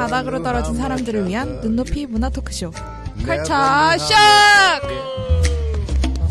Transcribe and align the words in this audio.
바닥으로 0.00 0.42
떨어진 0.42 0.76
사람들을 0.76 1.28
위한 1.28 1.60
눈높이 1.60 2.06
문화 2.06 2.30
토크쇼 2.30 2.70
컬처 3.26 3.52
샥! 3.52 4.14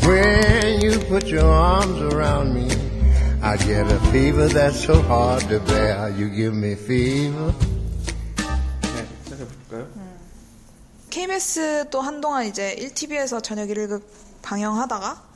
When 0.07 0.81
you 0.81 0.99
put 1.07 1.31
your 1.31 1.45
arms 1.45 2.01
around 2.11 2.55
me, 2.55 2.67
I 3.43 3.57
get 3.57 3.85
a 3.85 3.99
fever 4.09 4.47
that's 4.47 4.83
so 4.83 4.99
hard 5.03 5.47
to 5.49 5.59
bear. 5.65 6.09
You 6.17 6.33
give 6.33 6.57
me 6.57 6.71
fever. 6.71 7.53
네, 8.81 9.05
시작해볼까요? 9.25 9.87
KBS도 11.11 12.01
한동안 12.01 12.45
이제 12.47 12.75
1TV에서 12.75 13.43
저녁 13.43 13.67
1급 13.67 14.01
방영하다가 14.41 15.28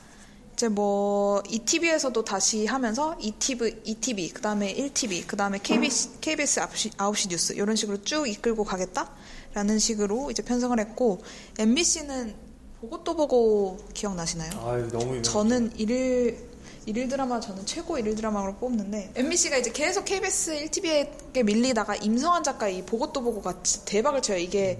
이제 0.54 0.68
뭐 0.68 1.42
2TV에서도 1.42 2.24
다시 2.24 2.64
하면서 2.66 3.16
2TV, 3.18 3.84
2TV 3.84 4.32
그다음에 4.32 4.72
1TV, 4.72 5.26
그다음에 5.26 5.58
KBS 5.60 6.20
KBS 6.20 6.60
9시, 6.60 6.96
9시 6.96 7.30
뉴스 7.30 7.52
이런 7.54 7.74
식으로 7.74 8.00
쭉 8.02 8.28
이끌고 8.28 8.62
가겠다라는 8.62 9.80
식으로 9.80 10.30
이제 10.30 10.44
편성을 10.44 10.78
했고 10.78 11.20
MBC는 11.58 12.36
보고 12.80 13.02
또 13.02 13.16
보고 13.16 13.78
기억나시나요? 13.94 14.50
아유, 14.64 14.88
너무 14.92 15.06
유명. 15.06 15.22
저는 15.24 15.72
일일 15.76 16.38
일일 16.86 17.08
드라마 17.08 17.40
저는 17.40 17.66
최고 17.66 17.98
일일 17.98 18.14
드라마로 18.14 18.54
뽑는데 18.56 19.12
MBC가 19.16 19.56
이제 19.56 19.72
계속 19.72 20.04
KBS 20.04 20.66
1TV에 20.66 21.44
밀리다가 21.44 21.96
임성환 21.96 22.44
작가 22.44 22.68
이 22.68 22.84
보고 22.86 23.12
또 23.12 23.22
보고가 23.22 23.60
진짜 23.64 23.84
대박을 23.86 24.22
쳐요. 24.22 24.38
이게 24.38 24.78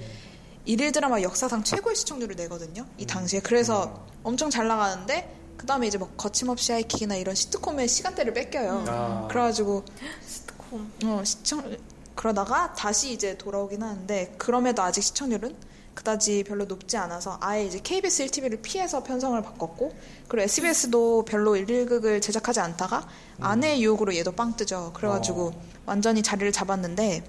일일 0.66 0.92
드라마 0.92 1.20
역사상 1.20 1.64
최고의 1.64 1.96
시청률을 1.96 2.36
내거든요. 2.36 2.86
이 2.96 3.06
당시에 3.06 3.40
그래서 3.40 4.06
엄청 4.22 4.50
잘 4.50 4.68
나가는데 4.68 5.43
그 5.56 5.66
다음에 5.66 5.86
이제 5.86 5.98
뭐 5.98 6.10
거침없이 6.16 6.72
하이킥이나 6.72 7.16
이런 7.16 7.34
시트콤의 7.34 7.88
시간대를 7.88 8.34
뺏겨요. 8.34 8.84
아. 8.88 9.28
그래가지고 9.30 9.84
시트콤 10.26 10.92
어 11.04 11.22
시청 11.24 11.76
그러다가 12.14 12.72
다시 12.74 13.12
이제 13.12 13.36
돌아오긴 13.36 13.82
하는데 13.82 14.34
그럼에도 14.38 14.82
아직 14.82 15.02
시청률은 15.02 15.56
그다지 15.94 16.44
별로 16.44 16.64
높지 16.64 16.96
않아서 16.96 17.38
아예 17.40 17.64
이제 17.64 17.80
KBS 17.82 18.26
1TV를 18.26 18.60
피해서 18.62 19.02
편성을 19.02 19.40
바꿨고 19.42 19.92
그리고 20.28 20.44
SBS도 20.44 21.24
별로 21.24 21.52
1일극을 21.52 22.20
제작하지 22.20 22.60
않다가 22.60 23.06
아내의 23.40 23.82
유혹으로 23.82 24.14
얘도 24.16 24.32
빵 24.32 24.56
뜨죠. 24.56 24.92
그래가지고 24.94 25.52
완전히 25.86 26.22
자리를 26.22 26.50
잡았는데 26.50 27.24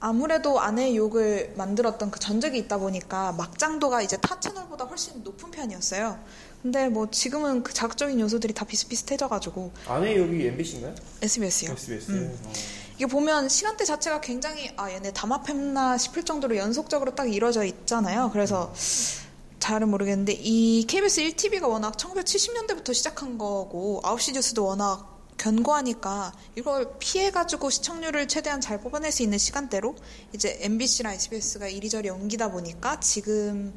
아무래도 0.00 0.60
아내의 0.60 0.96
유혹을 0.96 1.54
만들었던 1.56 2.10
그 2.10 2.18
전적이 2.18 2.58
있다 2.58 2.78
보니까 2.78 3.32
막장도가 3.32 4.00
이제 4.02 4.16
타 4.16 4.40
채널보다 4.40 4.86
훨씬 4.86 5.22
높은 5.22 5.50
편이었어요. 5.50 6.18
근데 6.62 6.88
뭐 6.88 7.10
지금은 7.10 7.62
그 7.62 7.72
자극적인 7.72 8.20
요소들이 8.20 8.52
다 8.52 8.64
비슷비슷해져가지고 8.66 9.72
아내 9.86 10.18
여기 10.18 10.46
MBC인가요? 10.46 10.94
SBS요. 11.22 11.72
SBS. 11.72 12.10
음. 12.10 12.38
어. 12.44 12.52
이게 12.96 13.06
보면 13.06 13.48
시간대 13.48 13.84
자체가 13.86 14.20
굉장히 14.20 14.70
아 14.76 14.90
얘네 14.90 15.12
담합했나 15.12 15.96
싶을 15.96 16.22
정도로 16.22 16.56
연속적으로 16.58 17.14
딱 17.14 17.32
이루어져 17.32 17.64
있잖아요. 17.64 18.28
그래서 18.30 18.74
잘은 19.58 19.88
모르겠는데 19.88 20.34
이 20.38 20.84
KBS 20.86 21.22
1TV가 21.22 21.68
워낙 21.68 21.96
1970년대부터 21.96 22.92
시작한 22.92 23.38
거고 23.38 24.02
9시 24.04 24.34
뉴스도 24.34 24.66
워낙 24.66 25.18
견고하니까 25.38 26.34
이걸 26.56 26.92
피해가지고 26.98 27.70
시청률을 27.70 28.28
최대한 28.28 28.60
잘 28.60 28.78
뽑아낼 28.80 29.10
수 29.10 29.22
있는 29.22 29.38
시간대로 29.38 29.96
이제 30.34 30.58
MBC랑 30.60 31.14
SBS가 31.14 31.68
이리저리 31.68 32.10
옮기다 32.10 32.50
보니까 32.50 33.00
지금에 33.00 33.70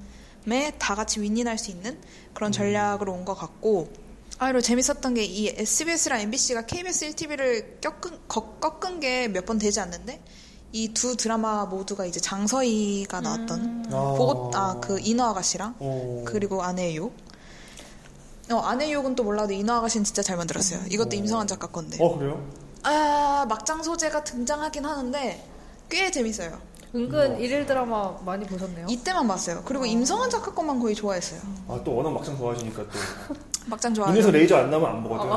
다 0.77 0.95
같이 0.95 1.21
윈윈할 1.21 1.57
수 1.57 1.71
있는 1.71 1.99
그런 2.33 2.51
전략으로 2.51 3.13
온 3.13 3.25
것 3.25 3.33
같고 3.35 3.89
아, 4.39 4.47
그리고 4.47 4.61
재밌었던 4.61 5.13
게 5.13 5.23
이 5.23 5.47
SBS랑 5.55 6.21
MBC가 6.21 6.65
KBS 6.65 7.11
1TV를 7.11 7.79
꺾은, 7.81 8.19
거- 8.27 8.55
꺾은 8.59 8.99
게 8.99 9.27
몇 9.29 9.45
번 9.45 9.57
되지 9.57 9.79
않는데 9.79 10.21
이 10.73 10.91
두 10.93 11.15
드라마 11.15 11.65
모두가 11.65 12.05
이제 12.05 12.19
장서희가 12.19 13.21
나왔던 13.21 13.85
아. 13.91 14.15
보고 14.17 14.51
아 14.55 14.79
그 14.81 14.99
인어 14.99 15.25
아가씨랑 15.29 15.75
어. 15.79 16.23
그리고 16.25 16.63
아내의 16.63 16.97
욕. 16.97 17.15
어 18.51 18.57
아내의 18.57 18.91
욕은 18.93 19.15
또 19.15 19.23
몰라도 19.23 19.53
인어 19.53 19.75
아가씨는 19.75 20.03
진짜 20.03 20.21
잘 20.23 20.35
만들었어요. 20.35 20.81
이것도 20.89 21.15
임성환 21.15 21.47
작가 21.47 21.67
건데. 21.67 21.97
어, 22.01 22.17
그래요? 22.17 22.45
아 22.81 23.45
막장 23.47 23.81
소재가 23.83 24.23
등장하긴 24.25 24.83
하는데 24.83 25.47
꽤 25.89 26.11
재밌어요. 26.11 26.59
은근 26.95 27.39
일일 27.39 27.65
드라마 27.65 28.15
많이 28.23 28.45
보셨네요. 28.45 28.85
이때만 28.87 29.27
봤어요. 29.27 29.63
그리고 29.65 29.85
임성환 29.85 30.29
작가 30.29 30.53
것만 30.53 30.79
거의 30.79 30.93
좋아했어요. 30.93 31.41
아, 31.67 31.81
또 31.83 31.95
워낙 31.95 32.11
막상 32.11 32.37
좋아하시니까 32.37 32.83
또. 32.83 32.89
막장 33.65 33.93
좋아해요. 33.93 34.13
눈에서 34.13 34.31
레이저 34.31 34.57
안 34.57 34.69
나면 34.69 34.89
안 34.89 35.03
보거든. 35.03 35.31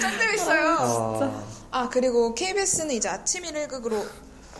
짱 0.00 0.34
있어요. 0.34 0.76
아, 0.80 1.44
아 1.70 1.88
그리고 1.88 2.34
KBS는 2.34 2.94
이제 2.94 3.08
아침 3.08 3.44
일일극으로 3.44 4.04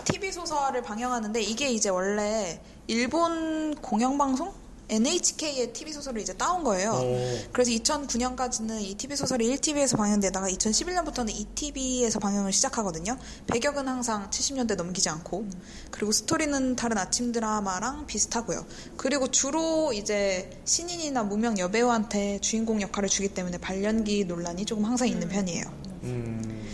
TV 0.05 0.31
소설을 0.31 0.83
방영하는데 0.83 1.41
이게 1.41 1.71
이제 1.71 1.89
원래 1.89 2.61
일본 2.87 3.75
공영방송 3.77 4.53
NHK의 4.89 5.73
TV 5.73 5.93
소설을 5.93 6.21
이제 6.21 6.33
따온 6.35 6.63
거예요. 6.65 6.93
어. 6.93 7.39
그래서 7.53 7.71
2009년까지는 7.71 8.81
이 8.83 8.95
TV 8.95 9.17
소설이 9.17 9.49
1TV에서 9.57 9.97
방영되다가 9.97 10.49
2011년부터는 10.49 11.31
2TV에서 11.55 12.21
방영을 12.21 12.53
시작하거든요. 12.53 13.17
배경은 13.47 13.89
항상 13.89 14.29
70년대 14.31 14.77
넘기지 14.77 15.09
않고 15.09 15.47
그리고 15.91 16.13
스토리는 16.13 16.77
다른 16.77 16.99
아침 16.99 17.33
드라마랑 17.33 18.07
비슷하고요. 18.07 18.65
그리고 18.97 19.31
주로 19.31 19.93
이제 19.93 20.51
신인이나 20.65 21.25
무명 21.25 21.59
여배우한테 21.59 22.41
주인공 22.41 22.83
역할을 22.83 23.09
주기 23.09 23.29
때문에 23.29 23.59
발연기 23.59 24.25
논란이 24.25 24.65
조금 24.65 24.85
항상 24.85 25.09
있는 25.09 25.29
편이에요. 25.29 25.65
음. 26.05 26.65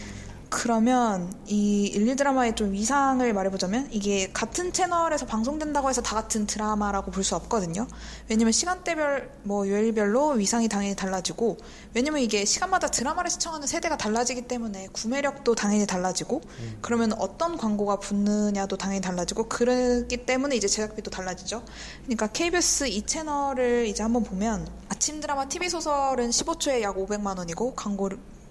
그러면 0.51 1.33
이 1.47 1.87
일일 1.87 2.17
드라마의 2.17 2.57
좀 2.57 2.73
위상을 2.73 3.33
말해보자면 3.33 3.89
이게 3.93 4.31
같은 4.33 4.73
채널에서 4.73 5.25
방송된다고 5.25 5.89
해서 5.89 6.03
다 6.03 6.17
같은 6.17 6.47
드라마라고 6.47 7.13
볼 7.13 7.21
수 7.21 7.37
없거든요. 7.37 7.87
왜냐면 8.29 8.51
시간대별 8.51 9.31
뭐 9.45 9.69
요일별로 9.69 10.31
위상이 10.31 10.69
당연히 10.69 10.97
달라지고 10.97 11.59
왜냐면 11.95 12.23
이게 12.23 12.45
시간마다 12.45 12.89
드라마를 12.89 13.31
시청하는 13.31 13.67
세대가 13.67 13.97
달라지기 13.97 14.49
때문에 14.49 14.89
구매력도 14.93 15.55
당연히 15.55 15.87
달라지고 15.87 16.41
그러면 16.81 17.13
어떤 17.13 17.57
광고가 17.57 18.01
붙느냐도 18.01 18.77
당연히 18.77 19.01
달라지고 19.03 19.49
그러기 19.49 20.27
때문에 20.27 20.57
이제 20.57 20.67
제작비도 20.67 21.11
달라지죠. 21.11 21.63
그러니까 22.05 22.27
KBS 22.27 22.89
이 22.89 23.03
채널을 23.03 23.87
이제 23.87 24.03
한번 24.03 24.25
보면 24.25 24.67
아침 24.89 25.21
드라마 25.21 25.47
TV 25.47 25.69
소설은 25.69 26.31
15초에 26.31 26.81
약 26.81 26.97
500만 26.97 27.39
원이고 27.39 27.75
광고 27.75 28.11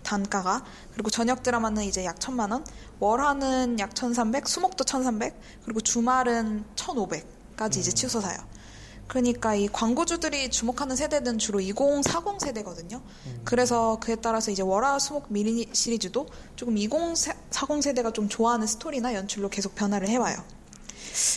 단가가 0.10 0.64
그리고 0.94 1.12
저녁 1.12 1.44
드라마는 1.44 1.84
이제 1.84 2.04
약 2.04 2.20
천만 2.20 2.52
원, 2.52 2.66
월화는 3.00 3.80
약 3.80 3.94
천삼백, 3.94 4.48
수목도 4.48 4.84
천삼백, 4.84 5.40
그리고 5.64 5.82
주말은 5.82 6.66
천오백까지 6.76 7.80
이제 7.80 7.92
치솟아요. 7.92 8.38
그러니까 9.08 9.54
이 9.54 9.68
광고주들이 9.68 10.50
주목하는 10.50 10.96
세대는 10.96 11.38
주로 11.38 11.60
2040 11.60 12.40
세대거든요. 12.40 13.02
그래서 13.44 13.98
그에 14.00 14.16
따라서 14.16 14.50
이제 14.52 14.64
월화 14.64 14.98
수목 15.00 15.28
미니 15.30 15.68
시리즈도 15.72 16.28
조금 16.56 16.78
2040 16.78 17.84
세대가 17.84 18.12
좀 18.12 18.30
좋아하는 18.30 18.66
스토리나 18.66 19.14
연출로 19.14 19.50
계속 19.50 19.76
변화를 19.76 20.08
해와요. 20.08 20.38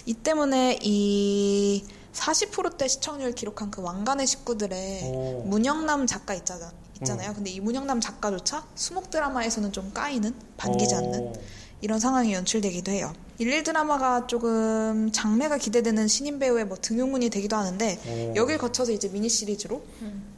이 0.06 0.14
때문에 0.14 0.78
이 0.82 1.84
40%대 2.12 2.88
시청률 2.88 3.32
기록한 3.32 3.70
그 3.70 3.82
왕관의 3.82 4.26
식구들의 4.26 5.02
오. 5.04 5.42
문영남 5.46 6.06
작가 6.06 6.34
있잖아, 6.34 6.72
있잖아요. 7.02 7.34
근데 7.34 7.50
이 7.50 7.60
문영남 7.60 8.00
작가조차 8.00 8.64
수목 8.74 9.10
드라마에서는 9.10 9.72
좀 9.72 9.92
까이는 9.92 10.34
반기지 10.56 10.94
않는 10.94 11.20
어. 11.20 11.32
이런 11.80 11.98
상황이 11.98 12.32
연출되기도 12.32 12.92
해요. 12.92 13.12
일일 13.38 13.64
드라마가 13.64 14.26
조금 14.28 15.10
장래가 15.12 15.58
기대되는 15.58 16.06
신인 16.06 16.38
배우의 16.38 16.66
뭐 16.66 16.76
등용문이 16.80 17.28
되기도 17.28 17.56
하는데 17.56 17.98
오. 18.06 18.36
여길 18.36 18.58
거쳐서 18.58 18.92
이제 18.92 19.08
미니 19.08 19.28
시리즈로 19.28 19.82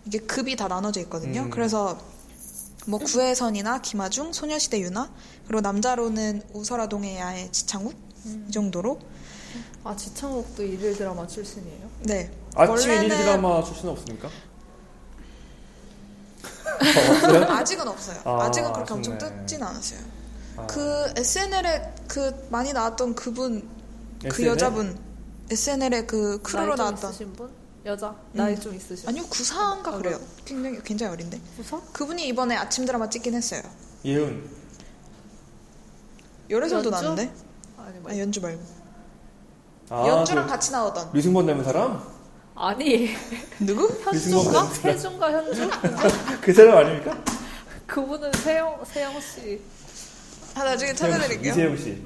이게 0.06 0.18
급이 0.18 0.56
다 0.56 0.68
나눠져 0.68 1.00
있거든요. 1.02 1.42
음. 1.42 1.50
그래서 1.50 1.98
뭐 2.86 2.98
구혜선이나 2.98 3.80
김아중, 3.82 4.32
소녀시대 4.32 4.80
유나 4.80 5.10
그리고 5.46 5.60
남자로는 5.60 6.42
우설아동의 6.52 7.16
야의 7.18 7.52
지창욱 7.52 7.94
이 8.48 8.50
정도로 8.50 9.00
아 9.84 9.94
지창욱도 9.94 10.62
일일 10.62 10.96
드라마 10.96 11.26
출신이에요? 11.26 11.90
네 12.04 12.30
아침 12.54 12.90
일일 12.90 13.08
드라마 13.08 13.62
출신 13.62 13.88
없습니까? 13.88 14.30
어, 16.74 17.14
없어요? 17.14 17.44
아직은 17.50 17.88
없어요. 17.88 18.20
아, 18.24 18.44
아직은 18.44 18.72
그렇게 18.72 18.94
아쉽네. 18.94 19.08
엄청 19.12 19.18
뜨진 19.46 19.62
않았어요. 19.62 20.00
아. 20.56 20.66
그 20.66 21.12
SNL에 21.16 21.94
그 22.08 22.46
많이 22.50 22.72
나왔던 22.72 23.14
그분 23.14 23.68
그 24.22 24.28
SNL? 24.28 24.46
여자분 24.52 24.98
SNL에 25.50 26.06
그 26.06 26.40
크루로 26.42 26.68
나이 26.68 26.76
좀 26.76 26.84
나왔던 26.86 27.10
있으신 27.10 27.32
분? 27.34 27.50
여자? 27.84 28.14
나이 28.32 28.58
좀 28.58 28.74
있으신 28.74 29.08
아니요 29.08 29.24
구사인가 29.28 29.90
아, 29.92 29.98
그래요. 29.98 30.18
굉장히 30.44 30.82
굉장히 30.82 31.12
어린데 31.12 31.40
구사? 31.56 31.80
그분이 31.92 32.26
이번에 32.28 32.56
아침 32.56 32.84
드라마 32.86 33.08
찍긴 33.10 33.34
했어요. 33.34 33.62
예은. 34.04 34.48
열애설도? 36.50 36.90
나왔는데 36.90 37.32
아니 37.78 37.98
뭐 37.98 38.10
아, 38.12 38.18
연주 38.18 38.40
말고 38.40 38.62
아, 39.90 40.06
연주랑 40.08 40.44
그 40.46 40.50
같이 40.50 40.72
나오던 40.72 41.10
류승범 41.12 41.46
닮은 41.46 41.64
사람? 41.64 42.13
아니 42.54 43.10
누구? 43.60 43.88
현주인가? 44.04 44.64
세준가 44.66 45.32
현주? 45.32 45.70
그 46.40 46.52
사람 46.52 46.78
아닙니까? 46.78 47.22
그분은 47.86 48.32
세영 48.32 48.84
세영 48.84 49.20
씨 49.20 49.60
아, 50.54 50.62
나중에 50.62 50.94
찾아드릴게요. 50.94 51.50
이세영 51.52 51.76
씨. 51.76 52.02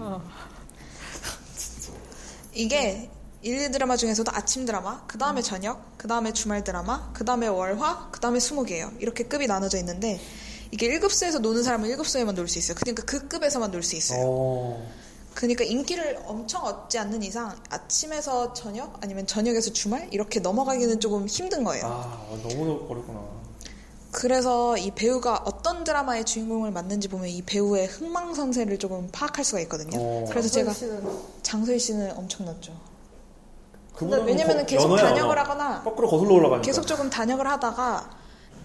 이게 2.54 3.10
일일 3.42 3.70
드라마 3.70 3.96
중에서도 3.96 4.30
아침 4.34 4.64
드라마, 4.64 5.04
그 5.06 5.18
다음에 5.18 5.42
저녁, 5.42 5.96
그 5.98 6.08
다음에 6.08 6.32
주말 6.32 6.64
드라마, 6.64 7.12
그 7.12 7.24
다음에 7.24 7.46
월화, 7.46 8.08
그 8.10 8.20
다음에 8.20 8.40
수목이에요. 8.40 8.92
이렇게 9.00 9.24
급이 9.24 9.46
나눠져 9.46 9.76
있는데 9.78 10.18
이게 10.70 10.88
1급수에서 10.98 11.40
노는 11.40 11.62
사람은 11.62 11.88
1급수에만 11.90 12.32
놀 12.34 12.48
수 12.48 12.58
있어요. 12.58 12.74
그러니까 12.80 13.04
그 13.04 13.28
급에서만 13.28 13.70
놀 13.70 13.82
수 13.82 13.96
있어요. 13.96 14.20
어. 14.24 14.90
그러니까 15.38 15.62
인기를 15.62 16.18
엄청 16.26 16.64
얻지 16.64 16.98
않는 16.98 17.22
이상 17.22 17.54
아침에서 17.70 18.52
저녁 18.54 18.98
아니면 19.00 19.24
저녁에서 19.24 19.72
주말 19.72 20.08
이렇게 20.10 20.40
넘어가기는 20.40 20.98
조금 20.98 21.28
힘든 21.28 21.62
거예요. 21.62 21.86
아, 21.86 22.26
너무 22.48 22.84
어렵구나. 22.90 23.20
그래서 24.10 24.76
이 24.76 24.90
배우가 24.90 25.42
어떤 25.44 25.84
드라마의 25.84 26.24
주인공을 26.24 26.72
맡는지 26.72 27.06
보면 27.06 27.28
이 27.28 27.42
배우의 27.42 27.86
흥망성쇠를 27.86 28.78
조금 28.80 29.08
파악할 29.12 29.44
수가 29.44 29.60
있거든요. 29.60 29.96
어. 30.00 30.24
그래서 30.28 30.48
제가 30.48 30.72
장소희 31.44 31.78
씨는 31.78 32.16
엄청났죠. 32.16 32.72
그분은 33.94 34.24
왜냐면은 34.24 34.62
거- 34.62 34.66
계속 34.66 34.90
연어야, 34.90 35.10
단역을 35.10 35.30
연어. 35.36 35.40
하거나 35.40 35.82
거꾸로 35.84 36.08
거슬러 36.08 36.34
올라가니까. 36.34 36.62
계속 36.66 36.84
조금 36.84 37.08
단역을 37.08 37.46
하다가 37.46 38.10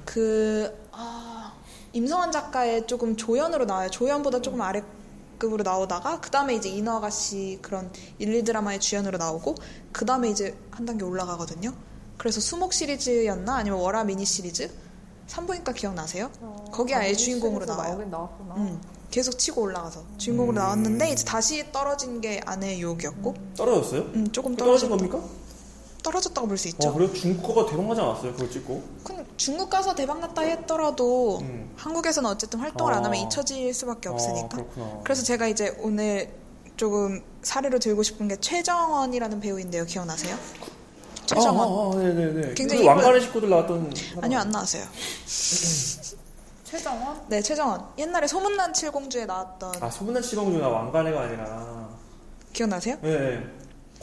그 0.05 0.75
아, 0.91 1.53
임성환 1.91 2.31
작가의 2.31 2.87
조금 2.87 3.15
조연으로 3.15 3.65
나와요. 3.65 3.91
조연보다 3.91 4.41
조금 4.41 4.59
아래 4.61 4.81
급으로 5.44 5.63
나오다가 5.63 6.22
그 6.22 6.31
다음에 6.31 6.56
이제 6.56 6.69
인어 6.69 6.98
아가씨 6.98 7.60
그런 7.62 7.92
일일 8.18 8.44
드라마의 8.45 8.80
주연으로 8.80 9.18
나오고 9.18 9.56
그 9.92 10.06
다음에 10.06 10.30
이제 10.30 10.57
한 10.72 10.86
단계 10.86 11.04
올라가거든요. 11.04 11.74
그래서 12.18 12.40
수목 12.40 12.72
시리즈였나 12.72 13.56
아니면 13.56 13.80
월화 13.80 14.06
미니 14.06 14.25
시리즈 14.25 14.72
산부인과 15.28 15.74
기억나세요? 15.74 16.31
거기 16.72 16.94
아예 16.94 17.13
주인공으로 17.13 17.66
나와요. 17.66 17.98
음, 18.56 18.81
계속 19.12 19.38
치고 19.38 19.62
올라가서 19.62 20.04
주인공으로 20.18 20.56
음. 20.56 20.63
나왔는데 20.63 21.10
이제 21.12 21.25
다시 21.25 21.69
떨어진 21.72 22.22
게 22.22 22.40
아내의 22.45 22.80
유혹이었고 22.81 23.34
떨어졌어요? 23.57 24.01
음, 24.01 24.31
조금 24.31 24.56
떨어진 24.56 24.90
겁니까? 24.90 25.19
떨어졌다고 26.03 26.47
볼 26.47 26.57
수 26.57 26.67
있죠. 26.67 26.89
어, 26.89 26.94
그래요? 26.94 27.11
중국어가 27.13 27.65
대박나지 27.69 28.01
않았어요? 28.01 28.33
그거 28.33 28.50
찍고? 28.50 28.83
근데 29.03 29.25
중국 29.38 29.69
가서 29.69 29.95
대박 29.95 30.19
났다 30.19 30.41
했더라도 30.41 31.39
음. 31.39 31.71
한국에서는 31.77 32.29
어쨌든 32.29 32.59
활동을 32.59 32.94
안 32.94 33.05
하면 33.05 33.13
아. 33.19 33.23
잊혀질 33.25 33.73
수밖에 33.73 34.09
아, 34.09 34.11
없으니까. 34.11 34.50
그렇구나. 34.50 35.00
그래서 35.03 35.23
제가 35.23 35.47
이제 35.47 35.75
오늘 35.79 36.29
조금 36.75 37.23
사례로 37.41 37.79
들고 37.79 38.03
싶은 38.03 38.27
게 38.27 38.35
최정원이라는 38.35 39.39
배우인데요. 39.39 39.85
기억나세요? 39.85 40.38
최정원. 41.25 41.67
아, 41.67 41.97
아, 41.97 42.00
아, 42.00 42.03
네네네. 42.03 42.53
굉장히 42.53 42.81
그 42.83 42.88
왕관의 42.89 43.11
이쁜- 43.21 43.21
식구들 43.27 43.49
나왔던. 43.49 43.94
사람. 43.95 44.23
아니요, 44.25 44.39
안 44.39 44.49
나왔어요. 44.49 44.83
최정원? 46.65 47.21
네, 47.29 47.41
최정원. 47.41 47.85
옛날에 47.97 48.27
소문난 48.27 48.73
칠공주에 48.73 49.25
나왔던 49.25 49.73
아, 49.79 49.89
소문난 49.89 50.21
시공주가 50.23 50.67
왕관애가 50.67 51.21
아니라. 51.21 51.88
기억나세요? 52.51 52.97
네. 53.01 53.44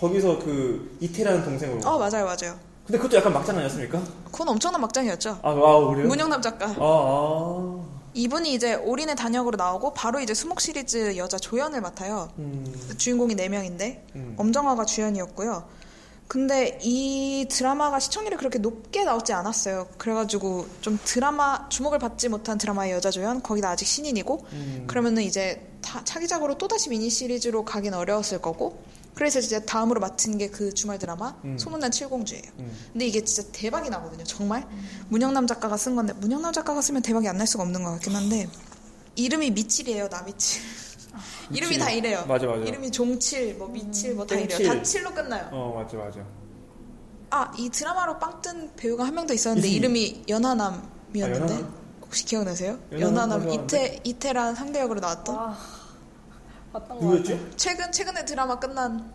네. 0.00 0.06
거기서 0.08 0.38
그 0.38 0.97
이태라는 1.00 1.44
동생으로. 1.44 1.88
어, 1.88 1.99
맞아요, 1.99 2.25
맞아요. 2.25 2.58
근데 2.87 2.99
그것도 2.99 3.17
약간 3.19 3.32
막장 3.32 3.56
아니었습니까? 3.56 4.02
그건 4.32 4.49
엄청난 4.49 4.81
막장이었죠. 4.81 5.38
아, 5.43 5.50
아 5.50 5.87
그래요? 5.88 6.08
문영남 6.08 6.41
작가. 6.43 6.67
아, 6.67 6.75
아. 6.81 7.85
이분이 8.14 8.55
이제 8.55 8.75
올인의 8.75 9.14
단역으로 9.14 9.56
나오고 9.56 9.94
바로 9.94 10.19
이제 10.19 10.35
수목 10.35 10.61
시리즈 10.61 11.17
여자 11.17 11.38
조연을 11.38 11.81
맡아요. 11.81 12.31
음. 12.38 12.64
주인공이 12.97 13.37
4명인데 13.37 14.00
음. 14.17 14.35
엄정화가 14.37 14.85
주연이었고요. 14.87 15.64
근데 16.26 16.79
이 16.82 17.46
드라마가 17.50 17.99
시청률이 18.00 18.37
그렇게 18.37 18.58
높게 18.58 19.05
나오지 19.05 19.32
않았어요. 19.32 19.88
그래가지고 19.99 20.67
좀 20.81 20.99
드라마 21.05 21.69
주목을 21.69 21.99
받지 21.99 22.29
못한 22.29 22.56
드라마의 22.58 22.93
여자 22.93 23.11
조연 23.11 23.43
거기다 23.43 23.70
아직 23.70 23.85
신인이고 23.85 24.46
음. 24.53 24.85
그러면은 24.88 25.23
이제 25.23 25.69
타- 25.82 26.03
차기작으로 26.05 26.56
또 26.58 26.67
다시 26.67 26.88
미니 26.88 27.11
시리즈로 27.11 27.64
가긴 27.64 27.94
어려웠을 27.94 28.41
거고 28.41 28.81
그래서 29.15 29.39
이제 29.39 29.65
다음으로 29.65 30.01
맡은 30.01 30.39
게 30.39 30.49
그 30.49 30.73
주말 30.73 30.99
드라마 30.99 31.35
음. 31.45 31.59
소문난 31.59 31.91
칠공주예요. 31.91 32.43
음. 32.61 32.73
근데 32.93 33.07
이게 33.07 33.23
진짜 33.25 33.49
대박이 33.53 33.91
나거든요. 33.91 34.25
정말 34.25 34.67
문영남 35.09 35.47
작가가 35.47 35.77
쓴 35.77 35.95
건데 35.97 36.12
문영남 36.15 36.53
작가가 36.53 36.81
쓰면 36.81 37.03
대박이 37.03 37.29
안 37.29 37.37
날 37.37 37.47
수가 37.47 37.62
없는 37.65 37.83
것 37.85 37.91
같긴 37.93 38.15
한데 38.15 38.49
이름이 39.17 39.51
미칠이에요. 39.53 40.09
나미칠. 40.09 40.62
이름이 41.53 41.79
다 41.79 41.91
이래요. 41.91 42.25
맞아, 42.29 42.47
맞아. 42.47 42.62
이름이 42.62 42.91
종칠, 42.93 43.55
뭐 43.57 43.69
미칠, 43.69 44.15
뭐 44.15 44.25
다 44.27 44.37
이래요. 44.37 44.69
다 44.69 44.83
칠로 44.83 45.13
끝나요. 45.13 45.49
어, 45.53 45.75
맞죠, 45.83 45.99
맞아. 45.99 46.21
아, 47.31 47.53
이 47.59 47.69
드라마로 47.71 48.19
빵 48.19 48.41
뜬 48.43 48.71
배우가 48.77 49.05
한 49.05 49.15
명 49.15 49.27
더 49.27 49.35
있었는데 49.35 49.67
이승기. 49.69 49.77
이름이 49.77 50.25
연하남이었는데 50.29 51.23
아, 51.23 51.29
연하남? 51.56 51.75
혹시 52.03 52.25
기억나세요? 52.25 52.79
연하남 52.93 53.41
연하남 53.41 53.45
맞아, 53.47 53.55
이태 53.55 54.01
이태란 54.05 54.55
상대역으로 54.55 55.01
나왔던 55.01 55.37
아, 55.37 55.56
봤던 56.72 56.99
거. 56.99 57.05
누구였지? 57.05 57.52
최근 57.56 57.90
최근에 57.93 58.25
드라마 58.25 58.58
끝난 58.58 59.12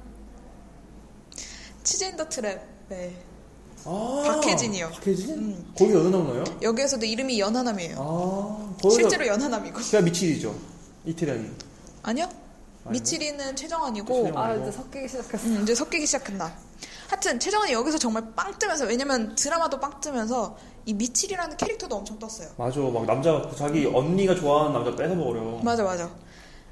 치즈인 1.83 2.17
더 2.17 2.27
트랩. 2.27 2.59
네. 2.89 3.15
아. 3.85 4.23
박혜진이요. 4.25 4.89
박혜진? 4.89 5.29
음. 5.35 5.73
거기 5.77 5.93
어느 5.93 6.07
나오나요? 6.07 6.43
여기에서도 6.61 7.05
이름이 7.05 7.39
연하남이에요. 7.39 7.95
아. 7.99 8.75
거기서 8.81 9.01
실제로 9.01 9.27
연하남이고. 9.27 9.79
제가 9.81 10.03
미칠이죠. 10.03 10.55
이태란이. 11.05 11.49
아니요? 12.03 12.27
미칠이는 12.87 13.55
최정원이고 13.55 14.13
최정원. 14.25 14.37
아, 14.37 14.55
이제 14.55 14.71
섞이기 14.71 15.07
시작했어. 15.07 15.47
음, 15.47 15.63
이제 15.63 15.73
섞이기 15.73 16.05
시작한다. 16.05 16.55
하여튼 17.07 17.39
최정원이 17.39 17.71
여기서 17.73 17.97
정말 17.97 18.31
빵 18.35 18.57
뜨면서 18.59 18.85
왜냐면 18.85 19.33
드라마도 19.35 19.79
빵 19.79 19.99
뜨면서 19.99 20.55
이 20.85 20.93
미칠이라는 20.93 21.57
캐릭터도 21.57 21.95
엄청 21.95 22.19
떴어요. 22.19 22.49
맞아. 22.57 22.79
막 22.79 23.05
남자, 23.05 23.49
자기 23.55 23.85
언니가 23.87 24.35
좋아하는 24.35 24.73
남자 24.73 24.95
뺏어 24.95 25.15
먹으려. 25.15 25.59
맞아 25.63 25.83
맞아. 25.83 26.09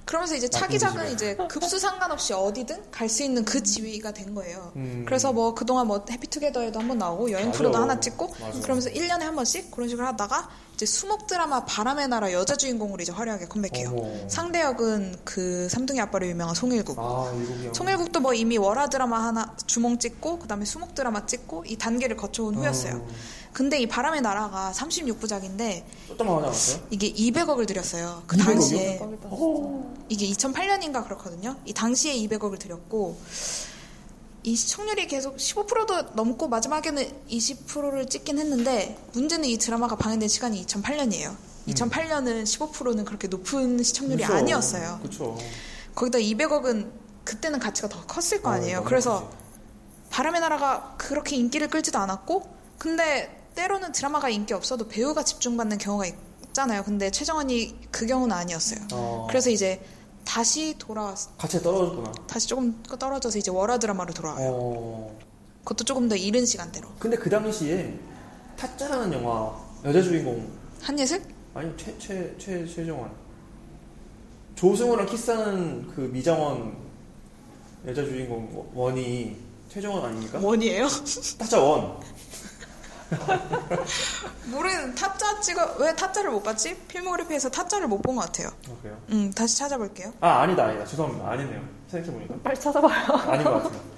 그러면서 0.06 0.36
이제 0.36 0.48
차기작은. 0.50 1.12
이제 1.12 1.36
급수 1.50 1.80
상관없이 1.80 2.34
어디든 2.34 2.92
갈 2.92 3.08
수 3.10 3.24
있는 3.24 3.46
그 3.46 3.62
지위가 3.62 4.12
된 4.12 4.34
거예요. 4.34 4.72
음. 4.76 5.04
그래서 5.08 5.32
뭐 5.32 5.54
그동안 5.54 5.88
뭐 5.88 6.04
해피투게더에도 6.10 6.80
한번 6.80 6.98
나오고 6.98 7.32
여행. 7.32 7.52
프로도 7.52 7.78
하나 7.78 8.00
찍고 8.00 8.34
맞아. 8.40 8.60
그러면서 8.62 8.90
1년에 8.90 9.20
한 9.22 9.36
번씩 9.36 9.70
그런 9.72 9.88
식으로 9.88 10.06
하다가 10.08 10.50
이제 10.74 10.86
수목 10.88 11.28
드라마 11.28 11.64
바람의 11.66 12.08
나라 12.08 12.32
여자 12.34 12.56
주인공으로 12.56 13.02
이제 13.04 13.12
화려하게 13.12 13.46
컴백해요. 13.46 13.90
어머. 13.90 14.28
상대 14.30 14.62
역은 14.62 15.16
그 15.24 15.70
삼둥이 15.70 16.02
아빠로 16.02 16.26
유명한 16.28 16.56
송일국. 16.56 16.98
아. 17.00 17.32
송일국도 17.74 18.20
뭐 18.20 18.34
이미 18.34 18.58
월화 18.58 18.90
드라마 18.90 19.24
하나 19.24 19.56
주몽 19.68 20.00
찍고 20.00 20.40
그다음에 20.40 20.66
수목 20.66 20.96
드라마 20.96 21.26
찍고 21.28 21.66
이 21.68 21.78
단계를 21.78 22.18
거쳐온 22.18 22.56
후였어요. 22.56 22.96
어. 22.96 23.08
근데 23.54 23.80
이 23.80 23.88
바람의 23.88 24.22
나라가 24.22 24.72
36부작인데 24.76 25.84
쫓다만 26.08 26.36
하지 26.38 26.46
않았어요? 26.48 26.88
이게 26.90 27.14
200억을 27.14 27.68
들였어요. 27.68 28.24
그 28.26 28.36
200억 28.36 28.40
이요? 28.40 28.46
당시에 28.46 28.94
대박이다. 28.98 29.30
어. 29.32 29.96
이게 30.10 30.28
2008년인가 30.28 31.04
그렇거든요. 31.04 31.56
이 31.66 31.74
당시에 31.74 32.16
200억을 32.16 32.58
들였고 32.60 33.18
이 34.46 34.56
시청률이 34.56 35.08
계속 35.08 35.38
15%도 35.38 36.02
넘고 36.16 36.50
마지막에는 36.50 37.08
20%를 37.30 38.08
찍긴 38.10 38.40
했는데 38.40 38.98
문제는 39.14 39.46
이 39.48 39.58
드라마가 39.58 39.96
방영된 39.96 40.28
시간이 40.28 40.66
2008년이에요. 40.66 41.34
2008년은 41.70 42.44
15%는 42.44 43.06
그렇게 43.06 43.28
높은 43.28 43.82
시청률이 43.82 44.24
그쵸. 44.24 44.34
아니었어요. 44.36 45.00
그쵸. 45.02 45.38
거기다 45.96 46.18
200억은 46.18 46.92
그때는 47.24 47.60
가치가 47.60 47.88
더 47.88 48.04
컸을 48.06 48.42
거 48.42 48.50
어, 48.50 48.54
아니에요. 48.54 48.78
너무 48.78 48.90
그래서 48.90 49.30
크지. 49.30 49.38
바람의 50.10 50.42
나라가 50.42 50.96
그렇게 50.98 51.36
인기를 51.38 51.70
끌지도 51.70 52.00
않았고 52.00 52.52
근데 52.78 53.43
때로는 53.56 53.92
드라마가 53.92 54.30
인기 54.30 54.54
없어도 54.54 54.88
배우가 54.88 55.24
집중받는 55.24 55.78
경우가 55.78 56.06
있잖아요. 56.48 56.84
근데 56.84 57.12
최정원이 57.12 57.90
그 57.92 58.06
경우는 58.06 58.36
아니었어요. 58.36 58.80
어. 58.94 59.28
그래서 59.30 59.50
이제 59.50 59.82
다시 60.26 60.76
돌아왔 60.78 61.18
같이 61.38 61.62
떨어졌구나. 61.62 62.12
다시 62.28 62.48
조금 62.48 62.82
떨어져서 62.84 63.38
이제 63.38 63.52
월화 63.52 63.78
드라마로 63.78 64.14
돌아와요. 64.14 64.50
어. 64.54 65.20
그것도 65.64 65.84
조금 65.84 66.10
더 66.10 66.16
이른 66.16 66.46
시간대로. 66.46 66.88
근데 67.00 67.18
그 67.18 67.30
당시에 67.30 67.98
타짜라는 68.58 69.14
영화 69.14 69.54
여자 69.86 70.02
주인공 70.02 70.50
한예슬? 70.82 71.22
아니 71.54 71.76
최최 71.78 72.36
최 72.38 72.66
최정원 72.66 73.12
조승우랑 74.56 75.06
키스하는 75.08 75.88
그 75.94 76.02
미장원 76.02 76.76
여자 77.86 78.04
주인공 78.04 78.70
원이 78.74 79.36
최정원 79.70 80.06
아닙니까? 80.06 80.40
원이에요? 80.42 80.88
타짜 81.38 81.60
원. 81.60 82.00
모르는 84.46 84.96
타짜 84.96 85.40
찍어 85.40 85.76
왜 85.80 85.96
타짜를 85.96 86.32
못 86.32 86.44
봤지? 86.44 86.76
필모그래피에서 86.88 87.50
타짜를 87.50 87.88
못 87.88 88.02
본 88.04 88.16
것 88.16 88.26
같아요. 88.26 88.50
아, 88.68 88.72
그래요? 88.82 88.98
음 89.12 89.32
다시 89.32 89.58
찾아볼게요. 89.58 90.14
아 90.20 90.42
아니다 90.42 90.66
아니다 90.66 90.86
죄송합니다 90.86 91.30
아니네요 91.32 91.62
생각해보니까 91.90 92.36
빨리 92.44 92.60
찾아봐요. 92.60 93.06
아닌 93.32 93.44
것 93.46 93.64
같아요 93.64 93.94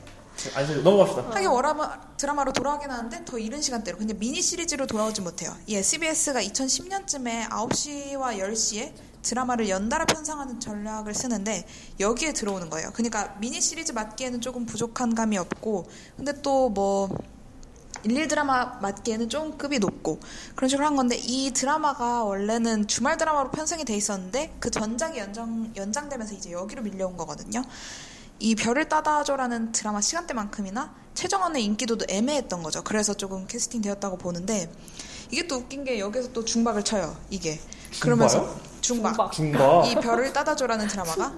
아니 0.53 0.83
넘어갑시다 0.83 1.29
하긴 1.35 1.47
월화 1.49 1.99
드라마로 2.17 2.51
돌아가긴 2.53 2.91
하는데 2.91 3.23
더 3.25 3.39
이른 3.39 3.61
시간대로 3.61 3.97
근데 3.97 4.13
미니 4.13 4.41
시리즈로 4.41 4.85
돌아오지 4.85 5.21
못해요. 5.21 5.55
이 5.65 5.75
SBS가 5.75 6.41
2010년쯤에 6.43 7.49
9시와 7.49 8.37
10시에 8.39 8.93
드라마를 9.23 9.69
연달아 9.69 10.05
편성하는 10.05 10.59
전략을 10.59 11.15
쓰는데 11.15 11.65
여기에 11.99 12.33
들어오는 12.33 12.69
거예요. 12.69 12.91
그러니까 12.93 13.33
미니 13.39 13.59
시리즈 13.59 13.91
맞기에는 13.91 14.39
조금 14.41 14.65
부족한 14.67 15.15
감이 15.15 15.37
없고 15.37 15.89
근데 16.15 16.39
또뭐 16.41 17.09
일일 18.05 18.27
드라마 18.27 18.77
맞기에는 18.81 19.29
좀 19.29 19.57
급이 19.57 19.79
높고 19.79 20.19
그런 20.55 20.69
식으로 20.69 20.85
한 20.85 20.95
건데 20.95 21.17
이 21.17 21.51
드라마가 21.51 22.23
원래는 22.23 22.87
주말 22.87 23.17
드라마로 23.17 23.49
편성이 23.49 23.83
돼 23.83 23.95
있었는데 23.95 24.55
그 24.59 24.69
전작이 24.69 25.17
연장 25.17 25.71
연장되면서 25.75 26.35
이제 26.35 26.51
여기로 26.51 26.83
밀려온 26.83 27.17
거거든요. 27.17 27.63
이 28.37 28.53
별을 28.53 28.89
따다줘라는 28.89 29.71
드라마 29.71 30.01
시간대만큼이나 30.01 30.93
최정원의 31.15 31.63
인기도도 31.63 32.05
애매했던 32.07 32.61
거죠. 32.61 32.83
그래서 32.83 33.15
조금 33.15 33.47
캐스팅 33.47 33.81
되었다고 33.81 34.17
보는데 34.17 34.69
이게 35.31 35.47
또 35.47 35.55
웃긴 35.55 35.83
게 35.83 35.99
여기서 35.99 36.31
또 36.31 36.45
중박을 36.45 36.83
쳐요. 36.83 37.17
이게 37.31 37.59
그러면서 37.99 38.55
중박. 38.81 39.31
중바. 39.31 39.85
이 39.87 39.95
별을 39.95 40.31
따다줘라는 40.31 40.87
드라마가 40.89 41.33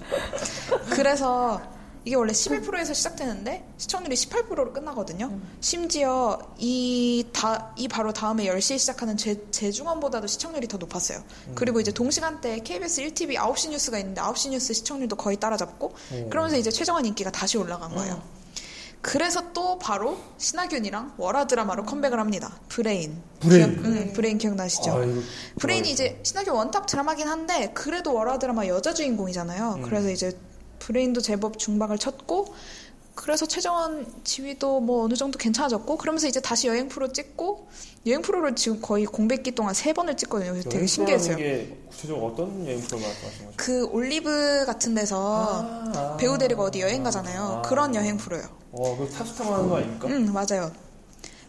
그래서 0.92 1.62
이게 2.06 2.14
원래 2.14 2.32
11%에서 2.32 2.94
시작되는데 2.94 3.66
시청률이 3.78 4.14
18%로 4.14 4.72
끝나거든요. 4.72 5.40
심지어 5.60 6.38
이, 6.56 7.26
다, 7.32 7.74
이 7.76 7.88
바로 7.88 8.12
다음에 8.12 8.44
10시에 8.44 8.78
시작하는 8.78 9.16
제, 9.16 9.50
재중원보다도 9.50 10.28
시청률이 10.28 10.68
더 10.68 10.78
높았어요. 10.78 11.24
그리고 11.56 11.80
이제 11.80 11.90
동시간대에 11.90 12.60
KBS 12.60 13.02
1TV 13.02 13.34
9시 13.34 13.70
뉴스가 13.70 13.98
있는데 13.98 14.20
9시 14.20 14.50
뉴스 14.50 14.72
시청률도 14.72 15.16
거의 15.16 15.36
따라잡고 15.36 15.94
그러면서 16.30 16.56
이제 16.56 16.70
최정원 16.70 17.06
인기가 17.06 17.32
다시 17.32 17.58
올라간 17.58 17.92
거예요. 17.96 18.22
그래서 19.02 19.52
또 19.52 19.76
바로 19.80 20.16
신하균이랑 20.38 21.14
월화 21.16 21.48
드라마로 21.48 21.84
컴백을 21.84 22.20
합니다. 22.20 22.56
브레인. 22.68 23.20
브레인. 23.40 23.74
기억, 23.74 23.84
응, 23.84 24.12
브레인 24.12 24.38
기억나시죠? 24.38 24.90
아, 24.92 25.04
브레인이. 25.58 25.90
이제 25.90 26.20
신하균 26.22 26.54
원탑 26.54 26.86
드라마긴 26.86 27.26
한데 27.28 27.72
그래도 27.74 28.14
월화 28.14 28.38
드라마 28.38 28.66
여자 28.66 28.94
주인공이잖아요. 28.94 29.74
음. 29.78 29.82
그래서 29.82 30.10
이제 30.10 30.32
브레인도 30.78 31.20
제법 31.20 31.58
중박을 31.58 31.98
쳤고 31.98 32.54
그래서 33.16 33.46
최정원 33.46 34.06
지위도 34.24 34.80
뭐 34.80 35.04
어느 35.04 35.14
정도 35.14 35.38
괜찮아졌고 35.38 35.96
그러면서 35.96 36.28
이제 36.28 36.38
다시 36.38 36.68
여행 36.68 36.88
프로 36.88 37.12
찍고 37.12 37.66
여행 38.06 38.20
프로를 38.20 38.54
지금 38.54 38.80
거의 38.80 39.06
공백기 39.06 39.52
동안 39.52 39.72
세 39.72 39.94
번을 39.94 40.16
찍거든요. 40.18 40.52
그래서 40.52 40.68
되게 40.68 40.86
신기했어요. 40.86 41.36
구체적으로 41.88 42.26
어떤 42.26 42.66
여행 42.66 42.80
프로 42.82 43.00
말씀하시는 43.00 43.46
거죠? 43.46 43.56
그 43.56 43.86
올리브 43.86 44.64
같은 44.66 44.94
데서 44.94 45.64
아. 45.64 46.16
배우 46.18 46.36
데리고 46.36 46.64
어디 46.64 46.82
여행 46.82 47.02
가잖아요. 47.02 47.40
아. 47.40 47.62
그런 47.62 47.94
여행 47.94 48.18
프로요. 48.18 48.44
어, 48.72 48.96
그 48.98 49.08
탑스타만 49.10 49.52
하는 49.54 49.68
거 49.70 49.76
아닙니까? 49.76 50.08
응, 50.08 50.32
맞아요. 50.32 50.70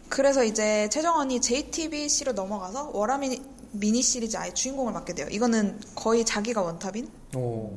그래서 0.08 0.42
이제 0.42 0.88
최정원이 0.90 1.42
JTBC로 1.42 2.32
넘어가서 2.32 2.92
월화 2.94 3.18
미니, 3.18 3.42
미니 3.72 4.00
시리즈 4.00 4.38
아예 4.38 4.52
주인공을 4.54 4.94
맡게 4.94 5.14
돼요. 5.14 5.28
이거는 5.30 5.78
거의 5.94 6.24
자기가 6.24 6.62
원탑인? 6.62 7.10
오. 7.36 7.76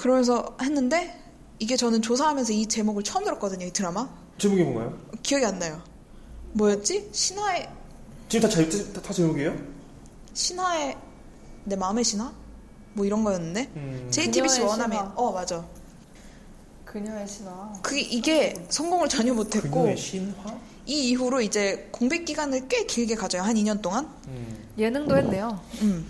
그러면서 0.00 0.56
했는데 0.62 1.14
이게 1.58 1.76
저는 1.76 2.00
조사하면서 2.00 2.54
이 2.54 2.66
제목을 2.66 3.02
처음 3.02 3.22
들었거든요, 3.22 3.66
이 3.66 3.70
드라마. 3.70 4.08
제목이 4.38 4.62
뭔가요? 4.62 4.98
기억이 5.22 5.44
안 5.44 5.58
나요. 5.58 5.82
뭐였지? 6.54 7.10
신화의 7.12 7.68
지금 8.30 8.48
다, 8.48 8.56
자, 8.56 8.66
다, 8.94 9.02
다 9.02 9.12
제목이에요? 9.12 9.54
신화의 10.32 10.96
내 11.64 11.76
마음의 11.76 12.02
신화? 12.02 12.32
뭐 12.94 13.04
이런 13.04 13.22
거였는데 13.22 13.70
음. 13.76 14.08
JTBC 14.10 14.62
원하면 14.62 14.98
신화. 15.00 15.12
어 15.16 15.32
맞아. 15.32 15.64
그녀의 16.86 17.28
신화. 17.28 17.72
그게 17.82 18.00
이게 18.00 18.54
성공을 18.70 19.08
전혀 19.08 19.34
못했고 19.34 19.82
그녀의 19.82 19.98
신화? 19.98 20.58
이 20.86 21.10
이후로 21.10 21.42
이제 21.42 21.88
공백 21.92 22.24
기간을 22.24 22.68
꽤 22.68 22.86
길게 22.86 23.16
가져요 23.16 23.42
한 23.42 23.54
2년 23.54 23.82
동안. 23.82 24.08
음. 24.28 24.66
예능도 24.78 25.14
했네요. 25.18 25.60
음. 25.82 26.06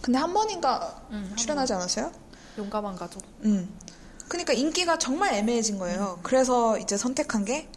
근데 0.00 0.18
한 0.18 0.32
번인가 0.32 1.02
음, 1.10 1.26
한 1.28 1.36
출연하지 1.36 1.72
않았어요? 1.74 2.12
용감한 2.58 2.96
가족. 2.96 3.22
음. 3.44 3.68
그러니까 4.28 4.52
인기가 4.52 4.98
정말 4.98 5.34
애매해진 5.34 5.78
거예요. 5.78 6.18
그래서 6.22 6.78
이제 6.78 6.96
선택한 6.96 7.44
게 7.44 7.68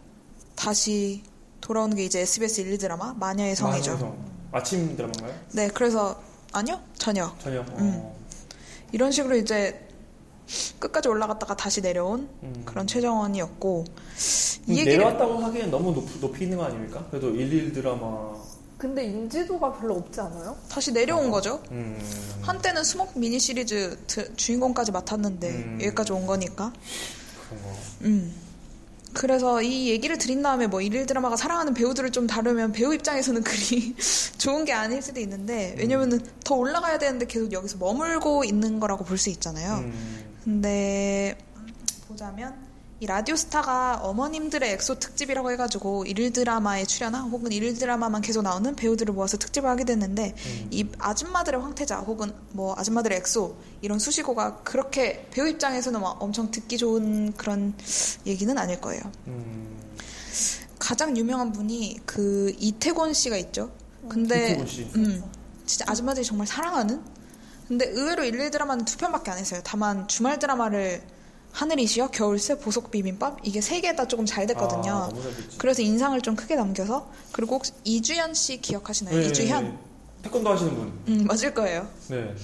다시 0.56 1.22
돌아오는 1.60 1.96
게 1.96 2.04
이제 2.04 2.20
SBS 2.20 2.62
1, 2.62 2.72
2 2.74 2.78
드라마 2.78 3.14
마녀의 3.14 3.54
성이죠. 3.56 3.92
마녀의 3.92 3.98
성. 4.12 4.30
아침 4.52 4.96
드라마인가요? 4.96 5.34
네, 5.52 5.68
그래서 5.68 6.20
아니요 6.52 6.80
저녁 6.98 7.38
저녁. 7.38 7.68
음. 7.78 8.00
어. 8.02 8.16
이런 8.92 9.12
식으로 9.12 9.36
이제 9.36 9.86
끝까지 10.80 11.08
올라갔다가 11.08 11.56
다시 11.56 11.80
내려온 11.80 12.28
음. 12.42 12.62
그런 12.64 12.86
최정원이었고 12.86 13.84
음, 13.86 14.64
이 14.66 14.78
얘기를 14.78 14.98
내려왔다고 14.98 15.38
하기엔 15.38 15.70
너무 15.70 15.92
높, 15.92 16.08
높이 16.20 16.44
있는 16.44 16.58
거 16.58 16.64
아닙니까? 16.64 17.06
그래도 17.10 17.28
11 17.28 17.72
드라마. 17.72 18.34
근데 18.80 19.04
인지도가 19.04 19.74
별로 19.78 19.96
없지 19.96 20.20
않아요? 20.22 20.56
다시 20.70 20.90
내려온 20.90 21.30
거죠. 21.30 21.62
음. 21.70 21.98
한때는 22.40 22.82
수목 22.82 23.12
미니 23.18 23.38
시리즈 23.38 23.98
드- 24.06 24.34
주인공까지 24.36 24.90
맡았는데 24.90 25.48
음. 25.50 25.78
여기까지 25.82 26.12
온 26.12 26.26
거니까. 26.26 26.72
그런 27.46 27.62
거. 27.62 27.76
음. 28.02 28.34
그래서 29.12 29.60
이 29.60 29.90
얘기를 29.90 30.16
드린 30.16 30.40
다음에 30.40 30.66
뭐 30.66 30.80
일일 30.80 31.04
드라마가 31.04 31.36
사랑하는 31.36 31.74
배우들을 31.74 32.10
좀 32.12 32.26
다루면 32.26 32.72
배우 32.72 32.94
입장에서는 32.94 33.42
그리 33.42 33.94
좋은 34.38 34.64
게 34.64 34.72
아닐 34.72 35.02
수도 35.02 35.20
있는데 35.20 35.74
왜냐면은 35.76 36.20
더 36.44 36.54
올라가야 36.54 36.96
되는데 36.98 37.26
계속 37.26 37.52
여기서 37.52 37.76
머물고 37.76 38.44
있는 38.44 38.80
거라고 38.80 39.04
볼 39.04 39.18
수 39.18 39.28
있잖아요. 39.28 39.74
음. 39.74 40.24
근데 40.44 41.36
보자면 42.08 42.54
이 43.00 43.06
라디오스타가 43.06 44.00
어머님들의 44.02 44.72
엑소 44.72 44.98
특집이라고 44.98 45.50
해가지고 45.52 46.04
일일 46.04 46.34
드라마에 46.34 46.84
출연한 46.84 47.30
혹은 47.30 47.50
일일 47.50 47.72
드라마만 47.74 48.20
계속 48.20 48.42
나오는 48.42 48.76
배우들을 48.76 49.14
모아서 49.14 49.38
특집을 49.38 49.70
하게 49.70 49.84
됐는데 49.84 50.34
음. 50.36 50.68
이 50.70 50.86
아줌마들의 50.98 51.58
황태자 51.62 52.00
혹은 52.00 52.30
뭐 52.50 52.74
아줌마들의 52.76 53.16
엑소 53.18 53.56
이런 53.80 53.98
수식어가 53.98 54.58
그렇게 54.64 55.26
배우 55.30 55.48
입장에서는 55.48 55.98
막 55.98 56.22
엄청 56.22 56.50
듣기 56.50 56.76
좋은 56.76 57.32
그런 57.38 57.72
얘기는 58.26 58.56
아닐 58.58 58.78
거예요. 58.78 59.00
음. 59.28 59.80
가장 60.78 61.16
유명한 61.16 61.52
분이 61.52 62.00
그 62.04 62.54
이태곤 62.58 63.14
씨가 63.14 63.38
있죠. 63.38 63.70
근데 64.10 64.50
이태곤 64.50 64.66
씨. 64.66 64.90
음, 64.96 65.24
진짜 65.64 65.86
아줌마들이 65.88 66.26
정말 66.26 66.46
사랑하는. 66.46 67.02
근데 67.66 67.86
의외로 67.86 68.24
일일 68.24 68.50
드라마는 68.50 68.84
두 68.84 68.98
편밖에 68.98 69.30
안 69.30 69.38
했어요. 69.38 69.62
다만 69.64 70.06
주말 70.06 70.38
드라마를 70.38 71.02
하늘이시여, 71.52 72.08
겨울새, 72.08 72.58
보석 72.58 72.90
비빔밥 72.90 73.38
이게 73.42 73.60
세 73.60 73.80
개 73.80 73.94
다 73.96 74.06
조금 74.06 74.24
잘 74.26 74.46
됐거든요. 74.46 74.92
아. 74.92 75.10
그래서 75.58 75.82
인상을 75.82 76.20
좀 76.22 76.36
크게 76.36 76.54
남겨서 76.56 77.10
그리고 77.32 77.56
혹시 77.56 77.72
이주연 77.84 78.34
씨 78.34 78.60
기억하시나요? 78.60 79.18
네, 79.18 79.26
이주현. 79.26 79.64
네. 79.64 79.78
태권도 80.22 80.50
하시는 80.50 80.74
분. 80.74 80.92
음, 81.08 81.24
맞을 81.26 81.52
거예요. 81.54 81.88
네. 82.08 82.34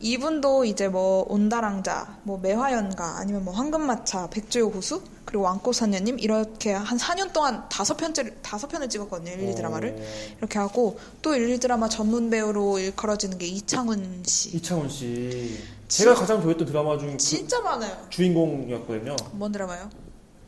이분도 0.00 0.64
이제 0.64 0.88
뭐 0.88 1.24
온다랑자, 1.28 2.18
뭐 2.24 2.36
매화연가, 2.38 3.18
아니면 3.18 3.44
뭐 3.44 3.54
황금마차, 3.54 4.28
백조의 4.30 4.66
호수, 4.66 5.00
그리고 5.24 5.44
왕꽃선녀님 5.44 6.18
이렇게 6.18 6.72
한 6.72 6.98
4년 6.98 7.32
동안 7.32 7.68
다섯 7.68 7.96
편째 7.96 8.34
다섯 8.42 8.66
편을 8.66 8.88
찍었거든요. 8.88 9.30
일일 9.30 9.54
드라마를 9.54 9.90
어, 9.96 10.34
이렇게 10.38 10.58
하고 10.58 10.98
또 11.22 11.36
일일 11.36 11.60
드라마 11.60 11.88
전문 11.88 12.28
배우로 12.30 12.80
일컬어지는 12.80 13.38
게 13.38 13.46
이창훈 13.46 14.24
씨. 14.26 14.56
이창훈 14.56 14.88
씨. 14.88 15.56
제가 15.92 16.14
가장 16.14 16.40
좋아했던 16.40 16.66
드라마 16.66 16.96
중그 16.96 17.18
진짜 17.18 17.60
많아요. 17.60 17.94
주인공이었거든요. 18.08 19.14
뭔 19.32 19.52
드라마요? 19.52 19.90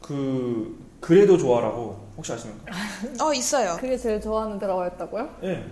그 0.00 0.82
그래도 1.00 1.36
좋아라고 1.36 2.02
혹시 2.16 2.32
아십니까? 2.32 2.72
어 3.20 3.32
있어요. 3.34 3.76
그게 3.78 3.98
제일 3.98 4.20
좋아하는 4.22 4.58
드라마였다고요? 4.58 5.28
예. 5.42 5.66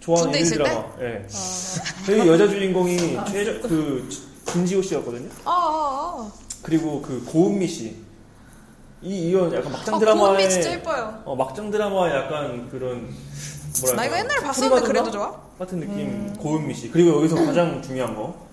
좋아하는 0.00 0.30
군대 0.30 0.40
있을 0.40 0.56
드라마. 0.56 0.86
예. 1.00 1.26
아, 1.26 2.04
저희 2.06 2.26
여자 2.26 2.48
주인공이 2.48 2.98
최저 3.30 3.60
그 3.68 4.08
김지호 4.46 4.80
씨였거든요. 4.80 5.28
아, 5.44 5.50
아, 5.50 5.52
아. 5.52 6.32
그리고 6.62 7.02
그 7.02 7.22
고은미 7.26 7.68
씨. 7.68 7.96
이 9.02 9.28
이런 9.28 9.52
약간 9.52 9.72
막장 9.72 9.96
아, 9.96 9.98
드라마의 9.98 10.36
고은미 10.36 10.50
진짜 10.50 10.72
예뻐요. 10.72 11.22
어, 11.26 11.36
막장 11.36 11.70
드라마의 11.70 12.14
약간 12.14 12.70
그런 12.70 13.14
뭐랄까 13.80 13.94
나 13.96 14.06
이거 14.06 14.18
옛날에 14.18 14.40
봤었는데 14.42 14.86
그래도 14.86 15.10
좋아? 15.10 15.40
같은 15.58 15.80
느낌 15.80 15.98
음. 15.98 16.36
고은미 16.38 16.72
씨 16.72 16.90
그리고 16.90 17.18
여기서 17.18 17.34
가장 17.44 17.82
중요한 17.82 18.14
거 18.14 18.51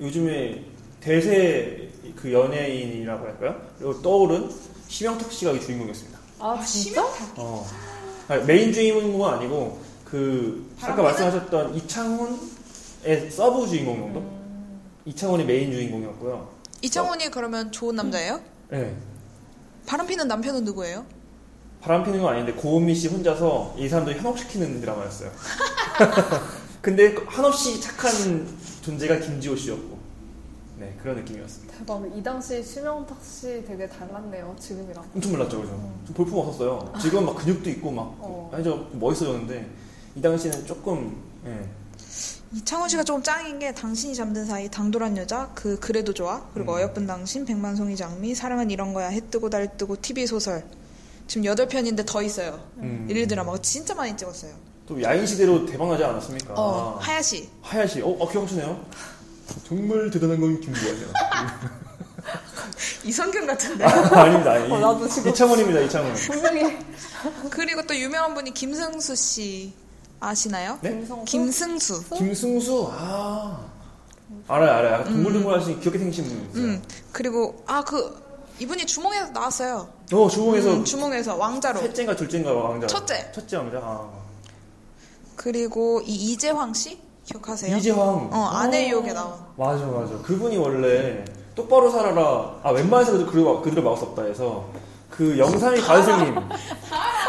요즘에 0.00 0.64
대세 1.00 1.90
그 2.16 2.32
연예인이라고 2.32 3.26
할까요? 3.26 3.60
그리고 3.78 4.00
떠오른 4.02 4.50
심형탁 4.88 5.30
씨가 5.30 5.52
이 5.52 5.60
주인공이었습니다. 5.60 6.18
아 6.38 6.62
진짜? 6.64 7.04
어. 7.36 7.66
아니, 8.28 8.44
메인 8.44 8.72
주인공은 8.72 9.28
아니고 9.34 9.80
그 10.04 10.68
아까 10.80 10.96
바람피는? 10.96 11.04
말씀하셨던 11.04 11.74
이창훈의 11.76 13.30
서브 13.30 13.66
주인공 13.68 13.98
정도? 14.00 14.20
음. 14.20 14.80
이창훈이 15.04 15.44
메인 15.44 15.70
주인공이었고요. 15.72 16.48
이창훈이 16.82 17.30
그러면 17.30 17.70
좋은 17.70 17.94
남자예요? 17.94 18.40
네. 18.70 18.94
바람피는 19.86 20.28
남편은 20.28 20.64
누구예요? 20.64 21.04
바람 21.80 22.04
피는 22.04 22.20
건 22.20 22.34
아닌데 22.34 22.52
고은미 22.52 22.94
씨 22.94 23.08
혼자서 23.08 23.74
이 23.78 23.88
사람들 23.88 24.16
현혹시키는 24.16 24.80
드라마였어요. 24.80 25.30
근데 26.82 27.14
한없이 27.26 27.80
착한 27.80 28.46
존재가 28.82 29.18
김지호 29.20 29.56
씨였고, 29.56 29.89
네 30.80 30.96
그런 31.02 31.16
느낌이었습니다. 31.16 31.76
대박. 31.76 32.02
이 32.16 32.22
당시 32.22 32.62
심영탁 32.64 33.22
씨 33.22 33.62
되게 33.66 33.86
달랐네요. 33.86 34.56
지금이랑. 34.58 35.04
엄청 35.14 35.32
몰랐죠, 35.32 35.60
그죠? 35.60 35.72
좀 36.06 36.14
볼품 36.14 36.38
없었어요. 36.38 36.90
지금 36.98 37.26
막 37.26 37.36
근육도 37.36 37.68
있고 37.68 37.90
막 37.90 38.16
어. 38.18 38.50
아니 38.50 38.64
저 38.64 38.88
멋있어졌는데 38.92 39.68
이 40.16 40.22
당시는 40.22 40.64
조금 40.64 41.22
예. 41.44 41.68
이창훈 42.54 42.88
씨가 42.88 43.04
조금 43.04 43.22
짱인 43.22 43.58
게 43.58 43.74
당신이 43.74 44.14
잠든 44.14 44.46
사이 44.46 44.70
당돌한 44.70 45.18
여자 45.18 45.50
그 45.54 45.78
그래도 45.78 46.14
좋아 46.14 46.48
그리고 46.54 46.72
음. 46.72 46.78
어여쁜 46.78 47.06
당신 47.06 47.44
백만송이 47.44 47.94
장미 47.94 48.34
사랑은 48.34 48.70
이런 48.70 48.94
거야 48.94 49.08
해 49.08 49.20
뜨고 49.30 49.50
달 49.50 49.76
뜨고 49.76 50.00
TV 50.00 50.26
소설 50.26 50.64
지금 51.26 51.44
8편인데 51.44 52.06
더 52.06 52.22
있어요. 52.22 52.58
음. 52.78 53.06
일일 53.08 53.28
드라마가 53.28 53.58
진짜 53.58 53.94
많이 53.94 54.16
찍었어요. 54.16 54.52
또 54.86 55.00
야인 55.02 55.26
시대로 55.26 55.66
대박나지 55.66 56.02
않았습니까? 56.02 56.54
어, 56.54 56.96
하야시. 57.00 57.50
하야시. 57.60 58.00
어, 58.00 58.08
어 58.08 58.28
기억하시네요? 58.28 58.84
정말 59.66 60.10
대단한 60.10 60.40
건 60.40 60.60
김구아예요. 60.60 61.06
이성균 63.04 63.46
같은데. 63.46 63.84
아 63.84 64.28
닙니다. 64.28 64.52
아니, 64.52 64.70
어, 64.72 64.78
나도 64.78 65.08
지금- 65.08 65.30
이창원입니다. 65.30 65.80
이창원. 65.80 66.14
분명히 66.14 66.78
그리고 67.50 67.82
또 67.86 67.94
유명한 67.96 68.34
분이 68.34 68.52
김승수 68.52 69.14
씨 69.16 69.72
아시나요? 70.20 70.78
네? 70.82 70.90
김성수? 70.90 71.24
김승수. 71.24 72.04
김승수. 72.16 72.88
아 72.92 73.66
알아요, 74.48 74.70
알아요. 74.70 74.92
약간 74.94 75.12
동글동글 75.12 75.58
하신 75.60 75.80
귀엽게 75.80 75.98
생기신 75.98 76.24
분 76.24 76.50
있어요. 76.50 76.62
음. 76.64 76.82
그리고 77.12 77.62
아 77.66 77.82
그 77.82 78.28
이분이 78.58 78.84
주몽에서 78.86 79.30
나왔어요. 79.30 79.88
어 80.12 80.28
주몽에서 80.28 80.74
음, 80.74 80.84
주몽에서 80.84 81.36
왕자로. 81.36 81.80
셋째인가 81.80 82.14
둘째인가 82.14 82.52
왕자. 82.52 82.86
첫째. 82.86 83.32
첫째 83.32 83.56
왕자. 83.56 83.78
아. 83.78 84.10
그리고 85.36 86.02
이 86.04 86.32
이재황 86.32 86.74
씨 86.74 87.00
기억하세요? 87.34 87.76
이재황. 87.76 88.28
어 88.32 88.50
아내 88.52 88.88
유혹에 88.88 89.12
나온. 89.12 89.32
맞아, 89.56 89.84
맞아. 89.86 90.14
그분이 90.22 90.56
원래 90.56 91.24
똑바로 91.54 91.90
살아라. 91.90 92.60
아 92.62 92.70
웬만해서도 92.70 93.26
그 93.26 93.62
그들을 93.62 93.82
막을 93.82 93.96
수 93.98 94.04
없다 94.04 94.22
해서 94.24 94.66
그 95.08 95.38
영상이 95.38 95.80
가수님. 95.82 96.36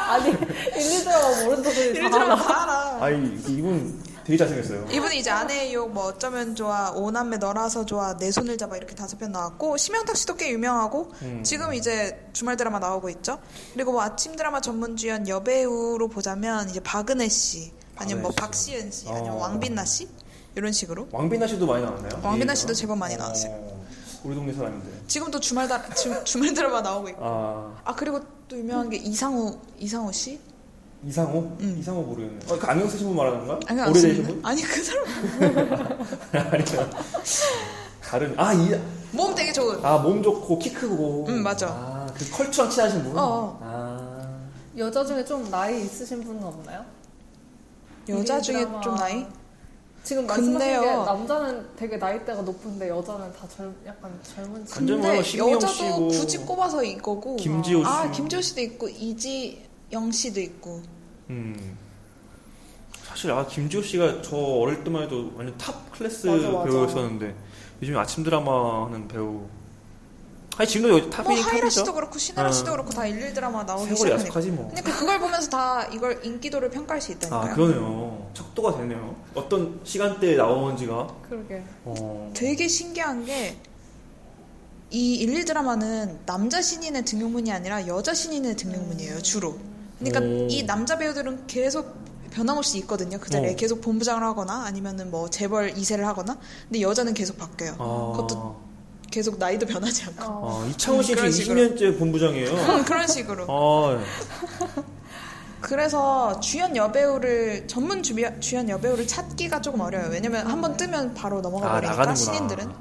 아니 0.09 0.29
일일 0.29 1.03
드라마 1.03 1.27
모르는 1.43 1.63
분들이 1.63 1.89
일일 1.89 2.09
다 2.09 2.21
알아. 2.23 2.35
다 2.35 2.63
알아. 2.63 3.05
아니 3.05 3.35
이분 3.47 4.01
되게 4.23 4.37
잘생겼어요. 4.37 4.85
이분이 4.91 5.19
이제 5.19 5.29
아내의 5.29 5.73
유혹 5.73 5.91
뭐 5.91 6.05
어쩌면 6.05 6.55
좋아 6.55 6.91
오남매 6.91 7.37
너라서 7.37 7.85
좋아 7.85 8.15
내 8.17 8.31
손을 8.31 8.57
잡아 8.57 8.77
이렇게 8.77 8.95
다섯 8.95 9.17
편 9.17 9.31
나왔고 9.31 9.77
심영탁 9.77 10.15
씨도 10.17 10.35
꽤 10.35 10.49
유명하고 10.51 11.11
음. 11.23 11.41
지금 11.43 11.73
이제 11.73 12.27
주말 12.33 12.55
드라마 12.55 12.77
나오고 12.79 13.09
있죠 13.09 13.39
그리고 13.73 13.93
뭐 13.93 14.01
아침 14.03 14.35
드라마 14.35 14.61
전문 14.61 14.95
주연 14.95 15.27
여배우로 15.27 16.07
보자면 16.07 16.69
이제 16.69 16.79
박은혜 16.79 17.27
씨 17.29 17.71
아니면 18.01 18.23
뭐 18.23 18.31
박은혜 18.31 18.57
씨. 18.57 18.71
박시은 18.71 18.91
씨 18.91 19.09
아니면 19.09 19.31
어. 19.33 19.37
왕빈나 19.37 19.85
씨 19.85 20.07
이런 20.55 20.71
식으로 20.71 21.07
왕빈나 21.11 21.47
씨도 21.47 21.65
많이 21.65 21.83
나왔나요? 21.83 22.19
왕빈나 22.23 22.53
이 22.53 22.55
씨도? 22.55 22.73
제법 22.73 22.97
많이 22.97 23.15
나왔어요. 23.15 23.51
어, 23.53 23.85
우리 24.23 24.35
동네 24.35 24.53
사람인데. 24.53 24.87
지금도 25.07 25.39
주말 25.39 25.67
다 25.67 25.81
주, 25.93 26.23
주말 26.23 26.53
드라마 26.53 26.81
나오고 26.81 27.09
있고 27.09 27.19
아 27.23 27.81
아 27.85 27.95
그리고 27.95 28.19
또 28.47 28.57
유명한 28.57 28.89
게 28.89 28.97
이상우 28.97 29.57
이상우 29.79 30.11
씨 30.11 30.39
이상호? 31.03 31.39
음. 31.61 31.77
이상호 31.79 32.01
모르겠네. 32.03 32.39
어, 32.53 32.59
그 32.59 32.67
안경 32.67 32.87
쓰신 32.87 33.07
분 33.07 33.15
말하는 33.15 33.39
건가? 33.47 33.59
아니 33.67 33.81
안 33.81 33.89
오래되신? 33.89 34.23
분? 34.23 34.39
아니 34.45 34.61
그 34.61 34.83
사람 34.83 35.05
아니요. 36.53 36.89
다른 38.03 38.39
아 38.39 38.53
이. 38.53 38.79
몸 39.13 39.33
되게 39.35 39.51
좋은 39.51 39.83
아, 39.83 39.97
몸 39.97 40.21
좋고, 40.23 40.57
키 40.59 40.71
크고. 40.73 41.25
음, 41.27 41.43
맞아. 41.43 41.67
아, 41.67 42.07
그 42.15 42.29
컬처랑 42.31 42.69
친하신 42.71 43.03
분? 43.03 43.17
어. 43.17 43.57
아. 43.61 44.37
여자 44.77 45.03
중에 45.03 45.25
좀 45.25 45.49
나이 45.51 45.81
있으신 45.83 46.23
분은 46.23 46.41
없나요? 46.43 46.85
여자 48.09 48.41
중에 48.41 48.59
드라마. 48.59 48.81
좀 48.81 48.95
나이 48.95 49.25
지금 50.03 50.25
말씀하신 50.25 50.57
근데요. 50.57 50.81
게 50.81 50.87
남자는 51.05 51.67
되게 51.75 51.97
나이대가 51.97 52.41
높은데 52.41 52.89
여자는 52.89 53.31
다 53.33 53.47
젊, 53.47 53.75
약간 53.85 54.19
젊은 54.23 54.65
층. 54.65 54.77
완전 54.77 55.01
근데 55.01 55.37
여자도 55.37 55.67
씨고. 55.73 56.07
굳이 56.07 56.37
꼽아서 56.39 56.83
이거고 56.83 57.35
김지호 57.35 57.85
아 57.85 58.05
씨. 58.07 58.11
김지호 58.13 58.41
씨도 58.41 58.61
있고 58.61 58.89
이지영 58.89 60.11
씨도 60.11 60.39
있고 60.39 60.81
음. 61.29 61.77
사실, 63.03 63.29
아, 63.31 63.45
김지호 63.45 63.81
씨가 63.83 64.21
저 64.21 64.37
어릴 64.37 64.83
때만 64.85 65.03
해도 65.03 65.31
완전 65.35 65.57
top 65.57 65.91
class 65.91 66.27
맞아, 66.27 66.49
맞아. 66.49 66.63
배우였었는데, 66.63 67.35
요즘에 67.81 67.97
아침 67.99 68.23
드라마 68.23 68.85
하는 68.85 69.05
배우. 69.09 69.47
아니, 70.57 70.67
지금도 70.67 70.89
여기 70.97 71.01
뭐 71.03 71.09
top이긴 71.09 71.43
하희라 71.43 71.69
씨도 71.69 71.83
top이죠. 71.85 71.93
그렇고 71.93 72.19
신애라 72.19 72.49
어. 72.49 72.51
씨도 72.51 72.71
그렇고 72.71 72.89
다 72.91 73.05
일일 73.05 73.33
드라마 73.33 73.63
나오기 73.63 73.85
세월이 73.85 73.97
시작하니까 73.97 74.23
야속하지 74.27 74.51
뭐. 74.51 74.67
그러니까 74.69 74.99
그걸 74.99 75.19
보면서 75.19 75.49
다 75.49 75.85
이걸 75.87 76.19
인기도를 76.23 76.69
평가할 76.69 77.01
수 77.01 77.11
있다니까요 77.13 77.51
아, 77.51 77.55
그러네요. 77.55 78.29
척도가 78.33 78.77
되네요. 78.77 79.15
어떤 79.33 79.79
시간대에 79.83 80.35
나오는지가. 80.35 81.07
그러게. 81.29 81.63
어. 81.85 82.31
되게 82.35 82.67
신기한 82.67 83.25
게 83.25 83.57
이 84.91 85.15
일일 85.15 85.45
드라마는 85.45 86.19
남자 86.25 86.61
신인의 86.61 87.05
등용문이 87.05 87.49
아니라 87.51 87.87
여자 87.87 88.13
신인의 88.13 88.57
등용문이에요 88.57 89.21
주로 89.21 89.57
그러니까 89.99 90.19
오. 90.19 90.47
이 90.49 90.63
남자 90.65 90.97
배우들은 90.97 91.47
계속 91.47 91.95
변함없이 92.31 92.77
있거든요 92.79 93.17
그 93.17 93.29
자리에 93.29 93.53
어. 93.53 93.55
계속 93.55 93.79
본부장을 93.79 94.21
하거나 94.21 94.65
아니면은 94.65 95.09
뭐 95.09 95.29
재벌 95.29 95.73
2세를 95.75 96.01
하거나 96.01 96.37
근데 96.67 96.81
여자는 96.81 97.13
계속 97.13 97.37
바뀌어요 97.37 97.75
아. 97.79 98.11
그것도 98.15 98.59
계속 99.11 99.37
나이도 99.37 99.67
변하지 99.67 100.05
않고 100.05 100.23
어. 100.23 100.63
아, 100.63 100.67
이창훈 100.67 101.03
씨 101.03 101.11
음, 101.13 101.15
지금 101.17 101.31
식으로. 101.31 101.61
20년째 101.61 101.99
본부장이에요. 101.99 102.49
음, 102.51 102.85
그런 102.85 103.07
식으로 103.07 103.45
아, 103.47 104.03
그래서 105.59 106.39
주연 106.39 106.75
여배우를 106.75 107.67
전문 107.67 108.01
주비, 108.01 108.25
주연 108.39 108.67
여배우를 108.67 109.05
찾기가 109.07 109.61
조금 109.61 109.81
어려워요 109.81 110.09
왜냐면 110.09 110.47
한 110.47 110.59
번 110.61 110.75
뜨면 110.77 111.13
바로 111.13 111.41
넘어가 111.41 111.67
아, 111.67 111.71
버리니까 111.73 111.97
나가는구나. 111.97 112.15
신인들은 112.15 112.71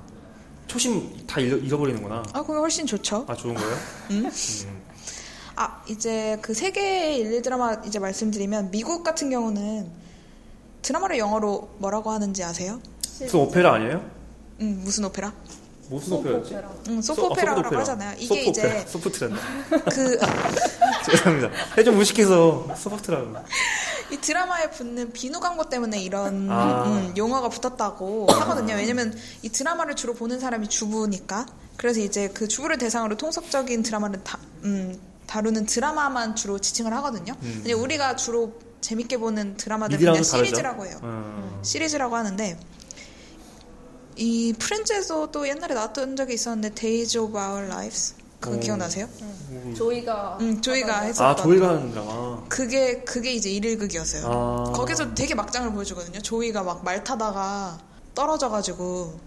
초심 0.66 1.26
다 1.26 1.40
잃어, 1.40 1.56
잃어 1.58 1.76
버리는구나. 1.76 2.22
아 2.32 2.42
그게 2.42 2.58
훨씬 2.58 2.86
좋죠 2.86 3.24
아, 3.28 3.34
좋은 3.34 3.54
거예요? 3.54 3.74
음? 4.12 4.24
음. 4.26 4.80
아 5.56 5.82
이제 5.88 6.38
그 6.40 6.54
세계의 6.54 7.18
일일 7.18 7.42
드라마 7.42 7.74
이제 7.84 7.98
말씀드리면 7.98 8.70
미국 8.70 9.02
같은 9.02 9.28
경우는 9.30 9.90
드라마를 10.82 11.18
영어로 11.18 11.68
뭐라고 11.78 12.10
하는지 12.12 12.42
아세요? 12.44 12.80
그 13.30 13.36
오페라 13.36 13.74
아니에요? 13.74 14.02
음 14.60 14.80
무슨 14.84 15.04
오페라? 15.04 15.32
무슨 15.90 16.08
소프 16.10 16.28
오페라였지? 16.28 17.02
소- 17.02 17.14
소프오페라라고 17.14 17.58
아, 17.60 17.62
소프트오페라. 17.62 17.80
하잖아요. 17.80 18.14
이게 18.18 18.26
소프오페라. 18.26 18.74
이제 18.80 18.86
소프트란다. 18.90 19.40
그 19.90 20.14
이 21.00 21.04
죄송합니다. 21.04 21.50
해좀 21.78 21.96
무식해서 21.96 22.68
소프트라고. 22.76 23.34
드라마에 24.20 24.70
붙는 24.70 25.12
비누 25.12 25.40
광고 25.40 25.68
때문에 25.68 26.00
이런 26.02 26.48
아. 26.50 26.84
음, 26.84 27.14
용어가 27.16 27.48
붙었다고 27.48 28.26
하거든요. 28.28 28.74
왜냐면 28.74 29.16
이 29.42 29.48
드라마를 29.48 29.94
주로 29.96 30.14
보는 30.14 30.40
사람이 30.40 30.68
주부니까. 30.68 31.46
그래서 31.76 32.00
이제 32.00 32.28
그 32.28 32.46
주부를 32.46 32.76
대상으로 32.78 33.16
통속적인 33.16 33.82
드라마를 33.82 34.22
다, 34.22 34.38
음, 34.64 34.98
다루는 35.26 35.64
드라마만 35.66 36.36
주로 36.36 36.58
지칭을 36.58 36.92
하거든요. 36.94 37.32
음. 37.42 37.52
근데 37.62 37.72
우리가 37.72 38.16
주로 38.16 38.52
재밌게 38.80 39.16
보는 39.18 39.56
드라마들 39.56 39.96
그냥? 39.98 40.22
시리즈라고 40.22 40.86
해요. 40.86 40.98
음. 41.02 41.58
시리즈라고 41.62 42.16
하는데 42.16 42.58
이 44.16 44.52
프렌즈에서도 44.58 45.48
옛날에 45.48 45.74
나왔던 45.74 46.16
적이 46.16 46.34
있었는데 46.34 46.74
Days 46.74 47.16
of 47.18 47.36
Our 47.36 47.66
Lives 47.66 48.14
그거 48.40 48.56
오. 48.56 48.60
기억나세요? 48.60 49.06
조이가. 49.76 50.38
음, 50.40 50.60
조이가. 50.62 51.00
했었던 51.02 51.26
아, 51.26 51.34
조이가 51.36 51.68
하는 51.68 51.90
드라마. 51.90 52.42
그게 52.48 53.00
그게 53.02 53.32
이제 53.32 53.50
일일극이었어요. 53.50 54.26
아. 54.26 54.72
거기서 54.72 55.14
되게 55.14 55.34
막장을 55.34 55.70
보여주거든요. 55.72 56.20
조이가 56.20 56.62
막 56.62 56.82
말 56.84 57.04
타다가 57.04 57.78
떨어져가지고 58.14 59.18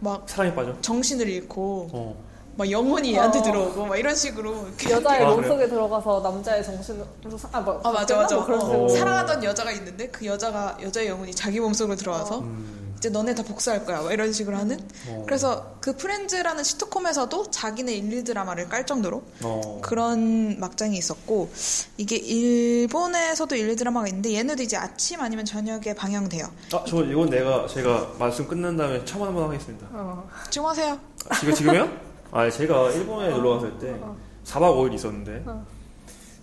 막 0.00 0.24
사랑에 0.28 0.54
빠져. 0.54 0.74
정신을 0.80 1.28
잃고 1.28 1.88
어. 1.92 2.24
막 2.56 2.70
영혼이 2.70 3.12
얘한테 3.14 3.38
어. 3.38 3.42
들어오고 3.42 3.86
막 3.86 3.96
이런 3.96 4.14
식으로 4.16 4.66
이렇게 4.68 4.90
여자의 4.90 5.22
아, 5.24 5.30
몸속에 5.30 5.68
들어가서 5.68 6.20
남자의 6.22 6.64
정신으로 6.64 7.06
사- 7.38 7.48
아, 7.52 7.60
뭐, 7.60 7.80
아 7.84 7.90
맞아? 7.92 8.16
맞아 8.16 8.36
뭐 8.36 8.44
그런 8.46 8.60
어. 8.62 8.84
어. 8.84 8.88
사랑하던 8.88 9.44
여자가 9.44 9.70
있는데 9.72 10.08
그 10.08 10.24
여자가 10.26 10.76
여자의 10.82 11.08
영혼이 11.08 11.34
자기 11.34 11.60
몸속으로 11.60 11.96
들어와서 11.96 12.40
음. 12.40 12.81
이제 13.02 13.08
너네 13.08 13.34
다 13.34 13.42
복수할 13.42 13.84
거야 13.84 14.00
막 14.00 14.12
이런 14.12 14.32
식으로 14.32 14.56
하는 14.56 14.78
어. 15.08 15.24
그래서 15.26 15.74
그 15.80 15.96
프렌즈라는 15.96 16.62
시트콤에서도 16.62 17.50
자기네 17.50 17.94
일일 17.94 18.22
드라마를 18.22 18.68
깔 18.68 18.86
정도로 18.86 19.24
어. 19.42 19.80
그런 19.82 20.60
막장이 20.60 20.96
있었고 20.96 21.50
이게 21.96 22.14
일본에서도 22.14 23.56
일일 23.56 23.74
드라마가 23.74 24.06
있는데 24.06 24.34
얘네도 24.34 24.62
이제 24.62 24.76
아침 24.76 25.20
아니면 25.20 25.44
저녁에 25.44 25.94
방영돼요. 25.96 26.44
아, 26.74 26.84
저 26.86 27.02
이건 27.02 27.28
내가 27.28 27.66
제가 27.66 28.12
말씀 28.20 28.46
끝난 28.46 28.76
다음에 28.76 29.04
첨언 29.04 29.26
한번 29.26 29.48
하겠습니다. 29.48 29.84
어. 29.90 30.28
지금 30.48 30.68
하세요. 30.68 30.96
아, 31.28 31.34
지금 31.40 31.54
지금요? 31.54 31.90
아, 32.30 32.48
제가 32.48 32.92
일본에 32.92 33.30
놀러 33.30 33.54
갔을 33.54 33.76
때 33.80 33.96
어. 34.00 34.16
4박 34.44 34.76
5일 34.76 34.94
있었는데 34.94 35.42
어. 35.46 35.66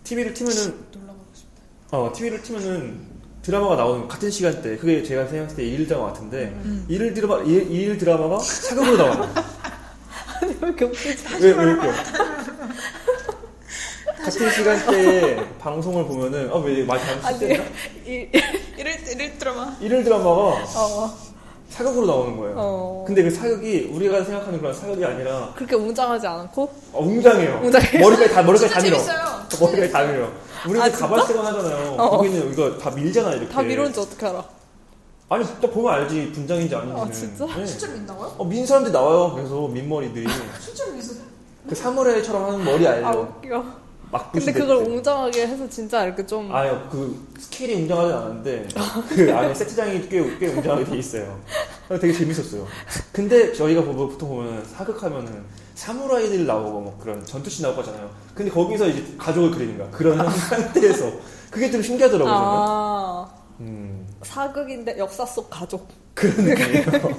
TV를 0.04 0.34
틀면은 0.34 0.78
어, 1.92 2.12
TV를 2.14 2.44
틀면은 2.44 3.09
드라마가 3.42 3.76
나오는 3.76 4.08
같은 4.08 4.30
시간대 4.30 4.78
그게 4.78 5.02
제가 5.04 5.26
생각했을 5.28 5.58
때 5.58 5.64
일일 5.64 5.88
드라마 5.88 6.08
같은데 6.08 6.54
음. 6.66 6.86
일일 6.90 7.14
드라마 7.14 7.38
일, 7.44 7.72
일일 7.72 7.98
드라마가 7.98 8.40
사극으로 8.40 8.98
나와요. 8.98 9.34
아니, 10.42 10.52
왜 10.62 10.68
이렇게 10.70 10.86
웃기지? 10.86 11.26
왜, 11.42 11.52
왜 11.52 11.72
웃겨? 11.74 11.92
같은 14.24 14.52
시간대에 14.52 15.50
방송을 15.60 16.06
보면은 16.06 16.50
아왜 16.52 16.84
많이 16.84 17.02
아니, 17.02 17.22
잘못했나? 17.40 17.64
이, 18.06 18.30
일일 18.78 19.08
일일 19.12 19.38
드라마. 19.38 19.76
일일 19.80 20.04
드라마가 20.04 20.30
어, 20.32 21.18
사극으로 21.70 22.06
나오는 22.08 22.38
거예요. 22.38 22.54
어. 22.58 23.04
근데 23.08 23.24
그 23.24 23.30
사극이 23.32 23.90
우리가 23.94 24.24
생각하는 24.24 24.60
그런 24.60 24.74
사극이 24.74 25.04
아니라 25.06 25.52
그렇게 25.56 25.76
웅장하지 25.76 26.28
않고? 26.28 26.64
어, 26.94 27.02
웅장해요. 27.04 27.62
웅장해요? 27.64 28.02
머리까지 28.02 28.34
다 28.34 28.42
머리까지 28.44 28.74
다 28.74 28.82
밀어. 28.82 28.98
머리까지 29.60 29.92
다 29.92 30.04
밀어. 30.04 30.28
우리는 30.66 30.82
아, 30.82 30.90
진짜? 30.90 31.08
가발세건 31.08 31.46
하잖아요. 31.46 31.96
어. 31.98 32.10
거기는 32.18 32.52
이거 32.52 32.78
다 32.78 32.90
밀잖아 32.92 33.32
이렇게. 33.34 33.50
다 33.50 33.62
미론지 33.62 34.00
어떻게 34.00 34.26
알아? 34.26 34.44
아니 35.30 35.46
딱 35.46 35.72
보면 35.72 35.94
알지 35.94 36.32
분장인지 36.34 36.76
아닌지는. 36.76 37.02
아, 37.08 37.12
진짜? 37.12 37.46
네. 37.46 37.66
실제로 37.66 37.94
민다고요? 37.94 38.36
어, 38.38 38.44
민 38.46 38.66
사람들이 38.66 38.92
나와요. 38.92 39.34
그래서 39.36 39.68
민머리들이 39.68 40.28
실제로 40.60 40.92
민서. 40.94 41.14
그 41.68 41.76
사무라이처럼 41.76 42.46
하는 42.46 42.66
머리 42.66 42.88
아, 42.88 42.94
알죠? 42.94 43.36
웃겨. 43.44 43.64
막 44.12 44.32
근데 44.32 44.52
그걸 44.52 44.84
때. 44.84 44.90
웅장하게 44.90 45.48
해서 45.48 45.70
진짜 45.70 46.04
이렇게 46.06 46.26
좀 46.26 46.54
아니요, 46.54 46.88
그 46.92 47.28
스케일이 47.40 47.76
웅장하지 47.76 48.14
않았는데 48.14 48.68
그 49.10 49.36
안에 49.36 49.54
세트장이 49.54 50.10
꽤, 50.10 50.38
꽤 50.40 50.48
웅장하게 50.48 50.86
돼 50.86 50.98
있어요. 50.98 51.40
되게 51.90 52.12
재밌었어요. 52.14 52.66
근데 53.12 53.54
저희가 53.54 53.84
보- 53.84 53.94
보통 54.10 54.30
보면 54.30 54.66
사극하면은 54.66 55.44
사무라이들 55.76 56.46
나오고 56.46 56.82
뭐 56.82 56.98
그런 57.02 57.24
전투씬 57.26 57.64
나오고 57.64 57.82
하잖아요. 57.82 58.10
근데 58.34 58.52
거기서 58.52 58.88
이제 58.88 59.04
가족을 59.18 59.52
그리는 59.52 59.78
거야. 59.78 59.90
그런 59.92 60.18
상태에서 60.30 61.12
그게 61.52 61.70
좀 61.72 61.82
신기하더라고요. 61.82 62.34
아 62.36 63.30
음, 63.60 64.08
사극인데 64.24 64.98
역사 64.98 65.26
속 65.26 65.50
가족. 65.50 65.88
그런 66.14 66.36
느낌이에요. 66.38 66.86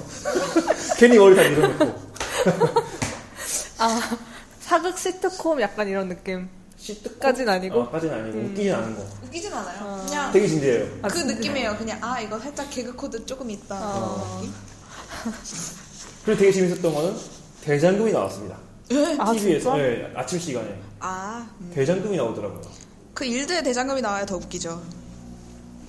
괜히 0.97 1.17
머리 1.17 1.35
다 1.35 1.41
밀어놓고 1.49 1.85
아 3.79 3.99
사극 4.59 4.97
시트콤 4.97 5.59
약간 5.61 5.87
이런 5.87 6.07
느낌. 6.09 6.49
시트콤? 6.81 7.19
까진 7.19 7.47
아니고? 7.47 7.79
어, 7.79 7.91
까진 7.91 8.11
아니고 8.11 8.39
웃기진 8.39 8.73
않은 8.73 8.95
거. 8.95 9.05
웃기진 9.23 9.53
않아요. 9.53 9.77
어. 9.83 10.03
그냥 10.05 10.31
되게 10.31 10.47
진지해요. 10.47 10.87
아, 11.03 11.07
그? 11.07 11.19
느낌이에요. 11.19 11.77
그냥 11.77 11.99
아 12.01 12.19
이거 12.19 12.39
살짝 12.39 12.69
개그 12.71 12.95
코드 12.95 13.23
조금 13.23 13.51
있다. 13.51 13.77
어. 13.79 14.39
느낌? 14.41 14.53
그리고 16.25 16.39
되게 16.39 16.51
재밌었던 16.51 16.93
거는 16.93 17.15
대장금이 17.63 18.11
나왔습니다. 18.11 18.57
아 19.19 19.31
TV에서? 19.31 19.77
네, 19.77 20.11
아침 20.15 20.39
시간에 20.39 20.75
아, 20.99 21.47
음. 21.61 21.71
대장금이 21.73 22.17
나오더라고요. 22.17 22.61
그 23.13 23.25
일드에 23.25 23.61
대장금이 23.61 24.01
나와야 24.01 24.25
더 24.25 24.35
웃기죠. 24.37 24.81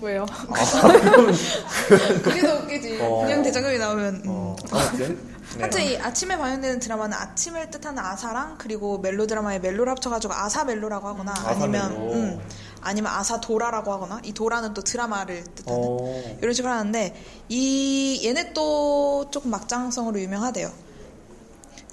왜요? 0.02 0.26
그게 2.22 2.40
더 2.42 2.56
웃기지. 2.58 2.98
어. 3.00 3.22
그냥 3.24 3.42
대장금이 3.42 3.78
나오면. 3.78 4.14
음. 4.24 4.28
어, 4.28 4.56
네. 4.98 5.16
하여튼 5.58 5.82
이 5.82 5.96
아침에 5.96 6.36
방영되는 6.36 6.78
드라마는 6.80 7.16
아침을 7.16 7.70
뜻하는 7.70 7.98
아사랑 8.02 8.56
그리고 8.58 8.98
멜로 8.98 9.26
드라마의 9.26 9.60
멜로를 9.60 9.90
합쳐가지고 9.92 10.32
아사 10.32 10.64
멜로라고 10.64 11.08
하거나 11.08 11.32
아사 11.32 11.50
아니면 11.50 11.92
멜로. 11.92 12.12
음, 12.12 12.40
아니면 12.80 13.12
아사 13.12 13.40
도라라고 13.40 13.92
하거나 13.92 14.20
이 14.24 14.32
도라는 14.32 14.74
또 14.74 14.82
드라마를 14.82 15.44
뜻하는 15.54 15.78
어, 15.80 16.36
이런 16.40 16.52
식으로 16.52 16.72
하는데 16.72 17.14
이 17.48 18.22
얘네 18.24 18.52
또 18.52 19.28
조금 19.30 19.50
막장성으로 19.50 20.20
유명하대요. 20.20 20.72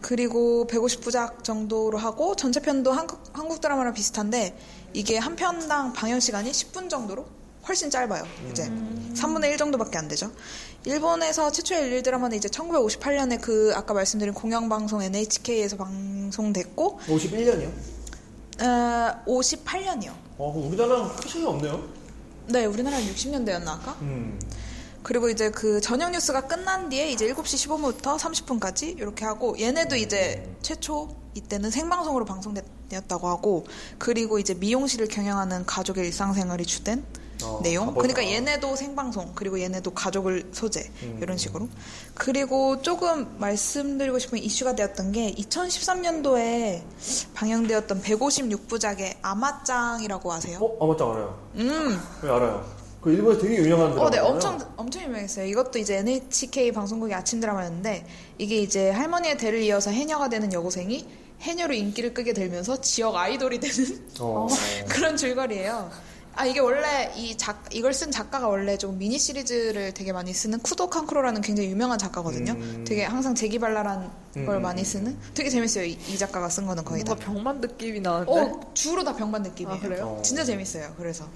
그리고 0.01 0.65
150부작 0.67 1.43
정도로 1.43 1.97
하고 1.97 2.35
전체 2.35 2.61
편도 2.61 2.91
한국, 2.91 3.21
한국 3.33 3.59
드라마랑 3.59 3.93
비슷한데 3.93 4.57
이게 4.93 5.17
한 5.17 5.35
편당 5.35 5.93
방영 5.93 6.19
시간이 6.19 6.51
10분 6.51 6.89
정도로 6.89 7.25
훨씬 7.67 7.89
짧아요. 7.89 8.23
이제 8.49 8.63
3분의 9.13 9.51
1 9.51 9.57
정도밖에 9.57 9.97
안 9.97 10.07
되죠. 10.07 10.31
일본에서 10.85 11.51
최초의 11.51 11.87
일일 11.87 12.03
드라마는 12.03 12.37
이제 12.37 12.47
1958년에 12.47 13.41
그 13.41 13.73
아까 13.75 13.93
말씀드린 13.93 14.33
공영방송 14.33 15.01
NHK에서 15.01 15.77
방송됐고 15.77 16.99
51년이요? 17.05 17.69
어, 18.61 19.23
58년이요. 19.27 20.13
어, 20.37 20.53
우리나라랑 20.67 21.15
크게 21.15 21.29
차이 21.29 21.45
없네요. 21.45 21.83
네, 22.47 22.65
우리나라는 22.65 23.05
60년대였나 23.13 23.67
아까? 23.67 23.97
음. 24.01 24.39
그리고 25.03 25.29
이제 25.29 25.49
그 25.49 25.79
저녁 25.81 26.11
뉴스가 26.11 26.47
끝난 26.47 26.89
뒤에 26.89 27.11
이제 27.11 27.31
7시 27.33 27.67
15분부터 27.67 28.17
30분까지 28.17 28.97
이렇게 28.97 29.25
하고 29.25 29.57
얘네도 29.59 29.95
이제 29.95 30.55
최초 30.61 31.15
이때는 31.35 31.71
생방송으로 31.71 32.25
방송되었다고 32.25 33.27
하고 33.27 33.65
그리고 33.97 34.39
이제 34.39 34.53
미용실을 34.55 35.07
경영하는 35.07 35.65
가족의 35.65 36.05
일상생활이 36.07 36.65
주된 36.65 37.03
어, 37.43 37.59
내용. 37.63 37.87
가보자. 37.87 38.07
그러니까 38.07 38.33
얘네도 38.35 38.75
생방송 38.75 39.31
그리고 39.35 39.59
얘네도 39.59 39.91
가족을 39.91 40.49
소재 40.51 40.89
음. 41.03 41.19
이런 41.21 41.37
식으로. 41.37 41.67
그리고 42.13 42.81
조금 42.81 43.35
말씀드리고 43.39 44.19
싶은 44.19 44.39
이슈가 44.39 44.75
되었던 44.75 45.11
게 45.11 45.33
2013년도에 45.33 46.81
방영되었던 47.33 48.01
156부작의 48.01 49.17
아마짱이라고 49.21 50.33
아세요? 50.33 50.59
어, 50.61 50.85
아맞짱 50.85 51.11
알아요. 51.11 51.39
음. 51.55 51.99
왜 52.23 52.29
알아요? 52.29 52.79
그 53.01 53.13
일본에 53.13 53.37
되게 53.37 53.55
유명한 53.55 53.91
드라마. 53.91 54.07
어, 54.07 54.09
네, 54.09 54.19
엄청 54.19 54.59
엄청 54.75 55.03
유명했어요. 55.03 55.45
이것도 55.45 55.79
이제 55.79 55.97
NHK 55.99 56.73
방송국의 56.73 57.15
아침 57.15 57.39
드라마였는데 57.39 58.05
이게 58.37 58.57
이제 58.57 58.89
할머니의 58.89 59.37
대를 59.37 59.61
이어서 59.61 59.89
해녀가 59.89 60.27
되는 60.27 60.51
여고생이 60.51 61.07
해녀로 61.41 61.73
인기를 61.73 62.13
끄게 62.13 62.33
되면서 62.33 62.81
지역 62.81 63.15
아이돌이 63.15 63.61
되는 63.61 64.05
어. 64.19 64.47
그런 64.89 65.15
줄거리예요. 65.15 65.89
아 66.35 66.45
이게 66.45 66.59
원래 66.59 67.11
이 67.17 67.35
작 67.37 67.65
이걸 67.73 67.93
쓴 67.93 68.11
작가가 68.11 68.47
원래 68.47 68.77
좀 68.77 68.97
미니 68.97 69.17
시리즈를 69.19 69.93
되게 69.93 70.13
많이 70.13 70.33
쓰는 70.33 70.59
쿠도 70.59 70.89
칸크로라는 70.89 71.41
굉장히 71.41 71.69
유명한 71.69 71.97
작가거든요. 71.99 72.53
음. 72.53 72.85
되게 72.87 73.03
항상 73.03 73.35
재기발랄한 73.35 74.11
걸 74.45 74.55
음, 74.55 74.61
많이 74.61 74.81
음, 74.81 74.85
쓰는 74.85 75.17
되게 75.33 75.49
재밌어요. 75.49 75.83
이, 75.85 75.97
이 76.07 76.17
작가가 76.17 76.47
쓴 76.49 76.65
거는 76.65 76.85
거의 76.85 77.03
다. 77.03 77.15
병만 77.15 77.59
느낌이 77.59 77.99
나는데. 77.99 78.31
어 78.31 78.59
주로 78.73 79.03
다 79.03 79.15
병반 79.15 79.41
느낌이에요. 79.43 79.77
아, 79.77 79.81
그래요? 79.81 80.17
어. 80.19 80.21
진짜 80.21 80.43
재밌어요. 80.45 80.93
그래서 80.97 81.27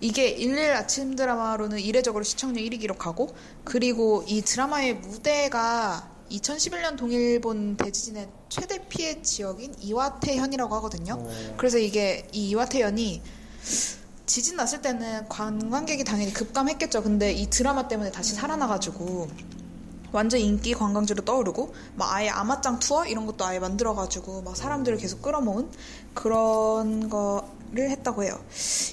이게 0.00 0.28
일일 0.28 0.72
아침 0.72 1.14
드라마로는 1.14 1.78
이례적으로 1.78 2.24
시청률 2.24 2.64
1위 2.64 2.80
기록하고 2.80 3.34
그리고 3.64 4.24
이 4.26 4.40
드라마의 4.42 4.94
무대가 4.96 6.08
2011년 6.30 6.96
동일본 6.96 7.76
대지진의 7.76 8.28
최대 8.48 8.78
피해 8.88 9.20
지역인 9.22 9.74
이와테현이라고 9.78 10.74
하거든요. 10.76 11.14
어. 11.20 11.54
그래서 11.58 11.76
이게 11.78 12.26
이 12.32 12.48
이와테현이 12.48 13.22
지진 14.32 14.56
났을 14.56 14.80
때는 14.80 15.28
관광객이 15.28 16.04
당연히 16.04 16.32
급감했겠죠. 16.32 17.02
근데 17.02 17.34
이 17.34 17.50
드라마 17.50 17.86
때문에 17.86 18.10
다시 18.10 18.32
살아나가지고 18.32 19.28
완전 20.10 20.40
인기 20.40 20.72
관광지로 20.72 21.22
떠오르고 21.26 21.74
막 21.96 22.14
아예 22.14 22.30
아마짱 22.30 22.78
투어 22.78 23.04
이런 23.04 23.26
것도 23.26 23.44
아예 23.44 23.58
만들어가지고 23.58 24.40
막 24.40 24.56
사람들을 24.56 24.96
계속 24.96 25.20
끌어모은 25.20 25.68
그런 26.14 27.10
거를 27.10 27.90
했다고 27.90 28.24
해요. 28.24 28.42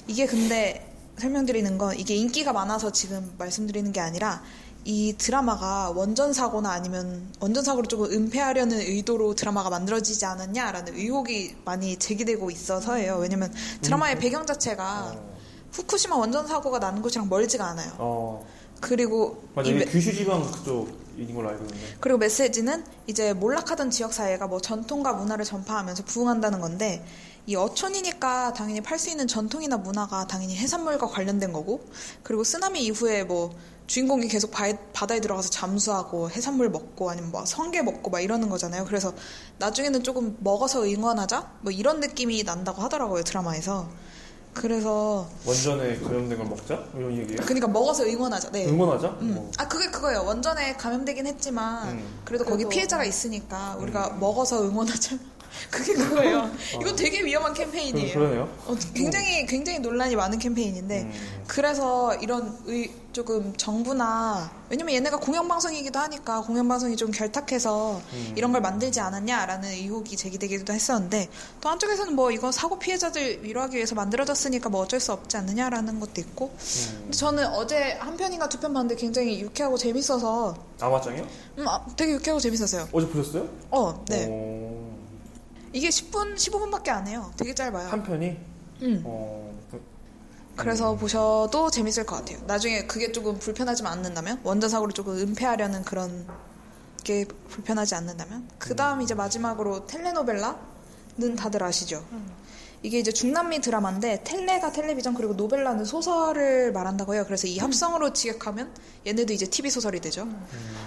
이게 0.06 0.26
근데 0.26 0.86
설명드리는 1.16 1.78
건 1.78 1.98
이게 1.98 2.16
인기가 2.16 2.52
많아서 2.52 2.92
지금 2.92 3.32
말씀드리는 3.38 3.92
게 3.92 4.00
아니라 4.00 4.42
이 4.84 5.14
드라마가 5.18 5.90
원전 5.90 6.32
사고나 6.32 6.70
아니면 6.70 7.30
원전 7.38 7.62
사고를 7.62 7.86
조금 7.88 8.10
은폐하려는 8.10 8.78
의도로 8.78 9.34
드라마가 9.34 9.68
만들어지지 9.68 10.24
않았냐라는 10.24 10.96
의혹이 10.96 11.56
많이 11.64 11.96
제기되고 11.96 12.50
있어서예요. 12.50 13.18
왜냐면 13.18 13.52
드라마의 13.82 14.18
배경 14.18 14.46
자체가 14.46 15.14
후쿠시마 15.72 16.16
원전 16.16 16.46
사고가 16.46 16.78
나는 16.78 17.02
곳이랑 17.02 17.28
멀지가 17.28 17.64
않아요. 17.66 17.92
어. 17.98 18.46
그리고 18.80 19.44
맞아. 19.54 19.70
이 19.70 19.84
규슈 19.84 20.12
지방 20.14 20.50
그쪽인 20.50 21.34
걸로 21.34 21.50
알고 21.50 21.64
있는데. 21.64 21.96
그리고 22.00 22.18
메시지는 22.18 22.82
이제 23.06 23.34
몰락하던 23.34 23.90
지역 23.90 24.14
사회가 24.14 24.46
뭐 24.46 24.60
전통과 24.60 25.12
문화를 25.12 25.44
전파하면서 25.44 26.04
부흥한다는 26.04 26.60
건데 26.60 27.04
이 27.46 27.56
어촌이니까 27.56 28.54
당연히 28.54 28.80
팔 28.80 28.98
수 28.98 29.10
있는 29.10 29.26
전통이나 29.26 29.76
문화가 29.76 30.26
당연히 30.26 30.56
해산물과 30.56 31.08
관련된 31.08 31.52
거고 31.52 31.84
그리고 32.22 32.42
쓰나미 32.44 32.84
이후에 32.84 33.24
뭐 33.24 33.54
주인공이 33.90 34.28
계속 34.28 34.52
바, 34.52 34.72
바다에 34.92 35.18
들어가서 35.18 35.50
잠수하고 35.50 36.30
해산물 36.30 36.70
먹고 36.70 37.10
아니면 37.10 37.32
뭐 37.32 37.44
성게 37.44 37.82
먹고 37.82 38.08
막 38.08 38.20
이러는 38.20 38.48
거잖아요. 38.48 38.84
그래서 38.84 39.12
나중에는 39.58 40.04
조금 40.04 40.36
먹어서 40.38 40.84
응원하자 40.84 41.54
뭐 41.62 41.72
이런 41.72 41.98
느낌이 41.98 42.44
난다고 42.44 42.82
하더라고요 42.82 43.24
드라마에서. 43.24 43.88
그래서 44.54 45.28
원전에 45.44 45.98
감염된 45.98 46.38
걸 46.38 46.46
먹자? 46.46 46.84
이런 46.94 47.16
얘기예요? 47.18 47.40
그러니까 47.42 47.66
먹어서 47.66 48.04
응원하자. 48.04 48.52
네. 48.52 48.66
응원하자? 48.68 49.08
음. 49.22 49.34
어. 49.36 49.50
아 49.58 49.66
그게 49.66 49.90
그거예요. 49.90 50.22
원전에 50.24 50.74
감염되긴 50.74 51.26
했지만 51.26 51.88
음. 51.88 52.20
그래도 52.24 52.44
거기 52.44 52.58
그래도- 52.58 52.68
피해자가 52.68 53.04
있으니까 53.04 53.74
우리가 53.80 54.10
먹어서 54.20 54.62
응원하자. 54.62 55.16
그게 55.70 55.94
그거예요. 55.94 56.50
이건 56.80 56.96
되게 56.96 57.22
위험한 57.24 57.52
그, 57.52 57.60
캠페인이에요. 57.60 58.14
그러네요. 58.14 58.42
어, 58.66 58.76
굉장히 58.94 59.46
굉장히 59.46 59.78
논란이 59.80 60.16
많은 60.16 60.38
캠페인인데 60.38 61.02
음. 61.02 61.42
그래서 61.46 62.14
이런 62.16 62.56
의, 62.66 62.92
조금 63.12 63.52
정부나 63.56 64.52
왜냐면 64.68 64.94
얘네가 64.94 65.16
공영방송이기도 65.18 65.98
하니까 65.98 66.42
공영방송이 66.42 66.96
좀 66.96 67.10
결탁해서 67.10 68.00
음. 68.12 68.32
이런 68.36 68.52
걸 68.52 68.60
만들지 68.60 69.00
않았냐라는 69.00 69.68
의혹이 69.70 70.16
제기되기도 70.16 70.72
했었는데 70.72 71.28
또 71.60 71.68
한쪽에서는 71.68 72.14
뭐 72.14 72.30
이거 72.30 72.52
사고 72.52 72.78
피해자들 72.78 73.42
위로하기 73.44 73.74
위해서 73.76 73.96
만들어졌으니까 73.96 74.68
뭐 74.68 74.82
어쩔 74.82 75.00
수 75.00 75.12
없지 75.12 75.36
않느냐라는 75.38 75.98
것도 75.98 76.20
있고 76.20 76.54
음. 76.54 77.10
저는 77.10 77.46
어제 77.48 77.94
한 78.00 78.16
편인가 78.16 78.48
두 78.48 78.60
편 78.60 78.74
봤는데 78.74 78.94
굉장히 78.96 79.40
유쾌하고 79.40 79.78
재밌어서 79.78 80.54
아마짱이요? 80.80 81.26
음, 81.58 81.66
아, 81.66 81.82
되게 81.96 82.12
유쾌하고 82.12 82.38
재밌었어요. 82.38 82.88
어제 82.92 83.08
보셨어요? 83.08 83.48
어, 83.70 84.04
네. 84.06 84.26
어. 84.30 84.89
이게 85.72 85.88
10분, 85.88 86.34
15분밖에 86.34 86.88
안 86.88 87.06
해요. 87.06 87.32
되게 87.36 87.54
짧아요. 87.54 87.88
한 87.88 88.02
편이? 88.02 88.36
음. 88.82 89.02
어. 89.04 89.52
그- 89.70 89.82
그래서 90.56 90.94
보셔도 90.96 91.70
재밌을 91.70 92.04
것 92.04 92.16
같아요. 92.16 92.38
나중에 92.46 92.86
그게 92.86 93.12
조금 93.12 93.38
불편하지만 93.38 93.92
않는다면 93.94 94.40
원전 94.42 94.68
사고를 94.68 94.92
조금 94.92 95.16
은폐하려는 95.16 95.82
그런 95.84 96.26
게 97.04 97.24
불편하지 97.48 97.94
않는다면 97.94 98.48
그 98.58 98.76
다음 98.76 99.00
이제 99.00 99.14
마지막으로 99.14 99.86
텔레노벨라는 99.86 101.36
다들 101.38 101.62
아시죠? 101.62 102.04
이게 102.82 102.98
이제 102.98 103.12
중남미 103.12 103.60
드라마인데 103.60 104.22
텔레가 104.24 104.72
텔레비전 104.72 105.14
그리고 105.14 105.34
노벨라는 105.34 105.84
소설을 105.84 106.72
말한다고 106.72 107.14
해요. 107.14 107.24
그래서 107.26 107.46
이 107.46 107.58
합성으로 107.58 108.12
지역하면 108.12 108.72
얘네도 109.06 109.32
이제 109.32 109.46
TV 109.46 109.70
소설이 109.70 110.00
되죠. 110.00 110.26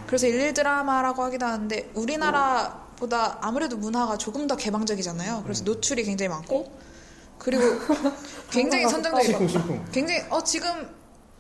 그래서 0.08 0.28
일일 0.28 0.54
드라마라고 0.54 1.24
하기도 1.24 1.46
하는데 1.46 1.92
우리나라 1.96 2.83
보다 2.96 3.38
아무래도 3.42 3.78
문화가 3.78 4.18
조금 4.18 4.48
더 4.48 4.56
개방적이잖아요. 4.56 5.42
그래서 5.44 5.64
노출이 5.64 6.04
굉장히 6.04 6.30
많고 6.30 6.72
그리고 7.38 7.64
굉장히 8.52 8.88
선정적이고. 8.88 9.86
굉장히 9.92 10.22
어 10.30 10.44
지금 10.44 10.70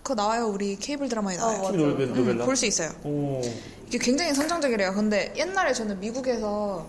그거 0.02 0.16
나와요 0.16 0.48
우리 0.48 0.76
케이블 0.76 1.08
드라마에 1.08 1.38
나와요. 1.38 1.58
맞아. 1.60 1.72
TV 1.72 1.86
노벨 1.86 2.08
노벨라. 2.13 2.46
볼 2.46 2.56
수 2.56 2.66
있어요. 2.66 2.89
오. 3.04 3.42
이게 3.88 3.98
굉장히 3.98 4.34
선정적이래요. 4.34 4.94
근데 4.94 5.34
옛날에 5.38 5.72
저는 5.74 6.00
미국에서 6.00 6.86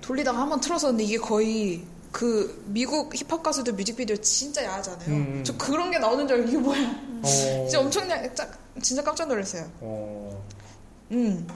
돌리다가 0.00 0.38
한번 0.40 0.60
틀었었는데 0.60 1.04
이게 1.04 1.16
거의 1.16 1.84
그 2.10 2.62
미국 2.66 3.14
힙합 3.14 3.42
가수들 3.42 3.72
뮤직비디오 3.74 4.16
진짜 4.16 4.62
야하잖아요. 4.64 5.08
음. 5.08 5.42
저 5.46 5.56
그런 5.56 5.90
게 5.90 5.98
나오는 5.98 6.26
줄 6.28 6.36
알고 6.38 6.48
이게 6.48 6.58
뭐야? 6.58 6.78
어. 7.22 7.26
진짜 7.26 7.80
엄청 7.80 8.10
야, 8.10 8.34
짜- 8.34 8.48
진짜 8.82 9.02
깜짝 9.02 9.28
놀랐어요. 9.28 9.64
어. 9.80 10.44
음. 11.12 11.46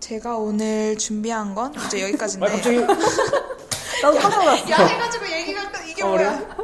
제가 0.00 0.36
오늘 0.38 0.96
준비한 0.98 1.54
건 1.54 1.74
이제 1.86 2.02
여기까지인데. 2.02 2.46
아 2.46 2.50
갑자기 2.50 2.76
나도 4.02 4.18
깜짝 4.18 4.38
놀랐어. 4.44 4.70
야 4.70 4.76
해가지고 4.86 5.26
얘기가 5.30 5.70
끝- 5.70 5.88
이게 5.88 6.02
어, 6.02 6.08
뭐야? 6.08 6.56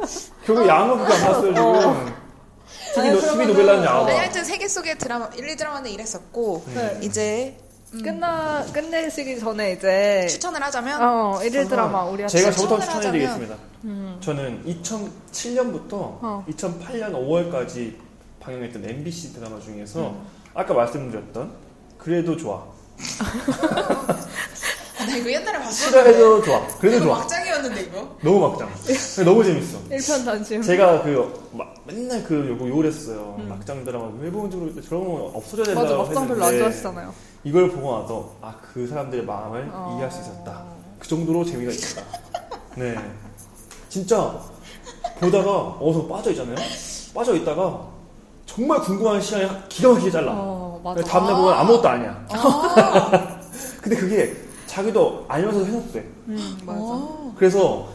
결국 0.45 0.67
양은 0.67 0.97
그게 0.97 1.13
안 1.13 1.21
봤어요 1.21 1.53
지금. 1.53 2.15
TV, 2.93 2.99
아니, 2.99 3.09
노, 3.11 3.19
TV 3.21 3.31
그러면은- 3.31 3.47
노벨라는 3.47 3.83
양아. 3.85 4.05
아니 4.07 4.17
하여튼 4.17 4.43
세계 4.43 4.67
속의 4.67 4.97
드라마 4.97 5.27
1, 5.35 5.55
2드라마는 5.55 5.91
이랬었고 5.91 6.63
네. 6.73 6.99
이제 7.03 7.57
끝나 8.03 8.65
끝내시기 8.73 9.39
전에 9.39 9.73
이제 9.73 10.25
추천을 10.29 10.61
하자면 10.63 11.01
어 11.01 11.39
일일 11.43 11.67
드라마 11.69 12.03
우리가 12.05 12.27
제가 12.27 12.51
추천을 12.51 12.69
저부터 12.69 12.85
추천해드리겠습니다. 12.85 13.55
저는 14.19 14.63
2007년부터 14.65 15.93
어. 15.93 16.45
2008년 16.49 17.13
5월까지 17.13 17.93
방영했던 18.41 18.83
MBC 18.83 19.33
드라마 19.33 19.59
중에서 19.59 20.09
음. 20.09 20.25
아까 20.53 20.73
말씀드렸던 20.73 21.51
그래도 21.99 22.35
좋아. 22.35 22.65
아, 24.99 25.05
나 25.05 25.15
이거 25.15 25.31
옛날에 25.31 25.59
봤었는데 25.59 25.73
싫어해도 25.73 26.43
좋아. 26.43 26.67
그래도 26.79 27.05
좋아. 27.05 27.19
막장이었는데 27.19 27.81
이거 27.83 28.17
너무 28.21 28.39
막장. 28.49 28.69
너무 29.23 29.43
재밌어. 29.43 29.77
일편단심. 29.91 30.61
제가 30.61 31.03
그 31.03 31.49
막, 31.53 31.73
맨날 31.85 32.23
그 32.23 32.47
요거 32.49 32.67
욕을 32.67 32.85
했어요. 32.87 33.35
막장 33.47 33.83
드라마 33.85 34.09
왜 34.19 34.29
보는지 34.31 34.57
모르겠다. 34.57 34.87
저런 34.87 35.05
거 35.05 35.31
없어져야 35.35 35.65
된다고 35.65 35.87
음. 35.87 35.97
맞아 35.97 36.03
막상 36.03 36.27
별로 36.27 36.45
안 36.45 36.57
좋아하시잖아요. 36.57 37.13
이걸 37.43 37.71
보고 37.71 37.99
나서 37.99 38.35
아 38.41 38.55
그 38.73 38.85
사람들의 38.87 39.25
마음을 39.25 39.69
어. 39.73 39.93
이해할 39.95 40.11
수 40.11 40.21
있었다. 40.21 40.63
그 40.99 41.07
정도로 41.07 41.43
재미가 41.45 41.71
있었다. 41.71 42.03
네, 42.75 42.95
진짜 43.89 44.39
보다가 45.19 45.77
어서 45.81 46.05
빠져 46.07 46.29
있잖아요. 46.31 46.55
빠져 47.13 47.33
있다가 47.35 47.87
정말 48.57 48.81
궁금한 48.81 49.21
시간이 49.21 49.47
기가 49.69 49.89
막히게 49.89 50.09
잘라. 50.09 50.31
어 50.35 50.81
맞아. 50.83 51.03
다음날 51.03 51.35
보면 51.35 51.53
아무것도 51.53 51.87
아니야. 51.89 52.25
아, 52.31 53.39
근데 53.79 53.95
그게 53.95 54.35
자기도 54.65 55.23
알면서 55.27 55.63
해놓대. 55.63 55.99
음 56.29 56.57
맞아. 56.65 56.79
어. 56.81 57.35
그래서 57.37 57.87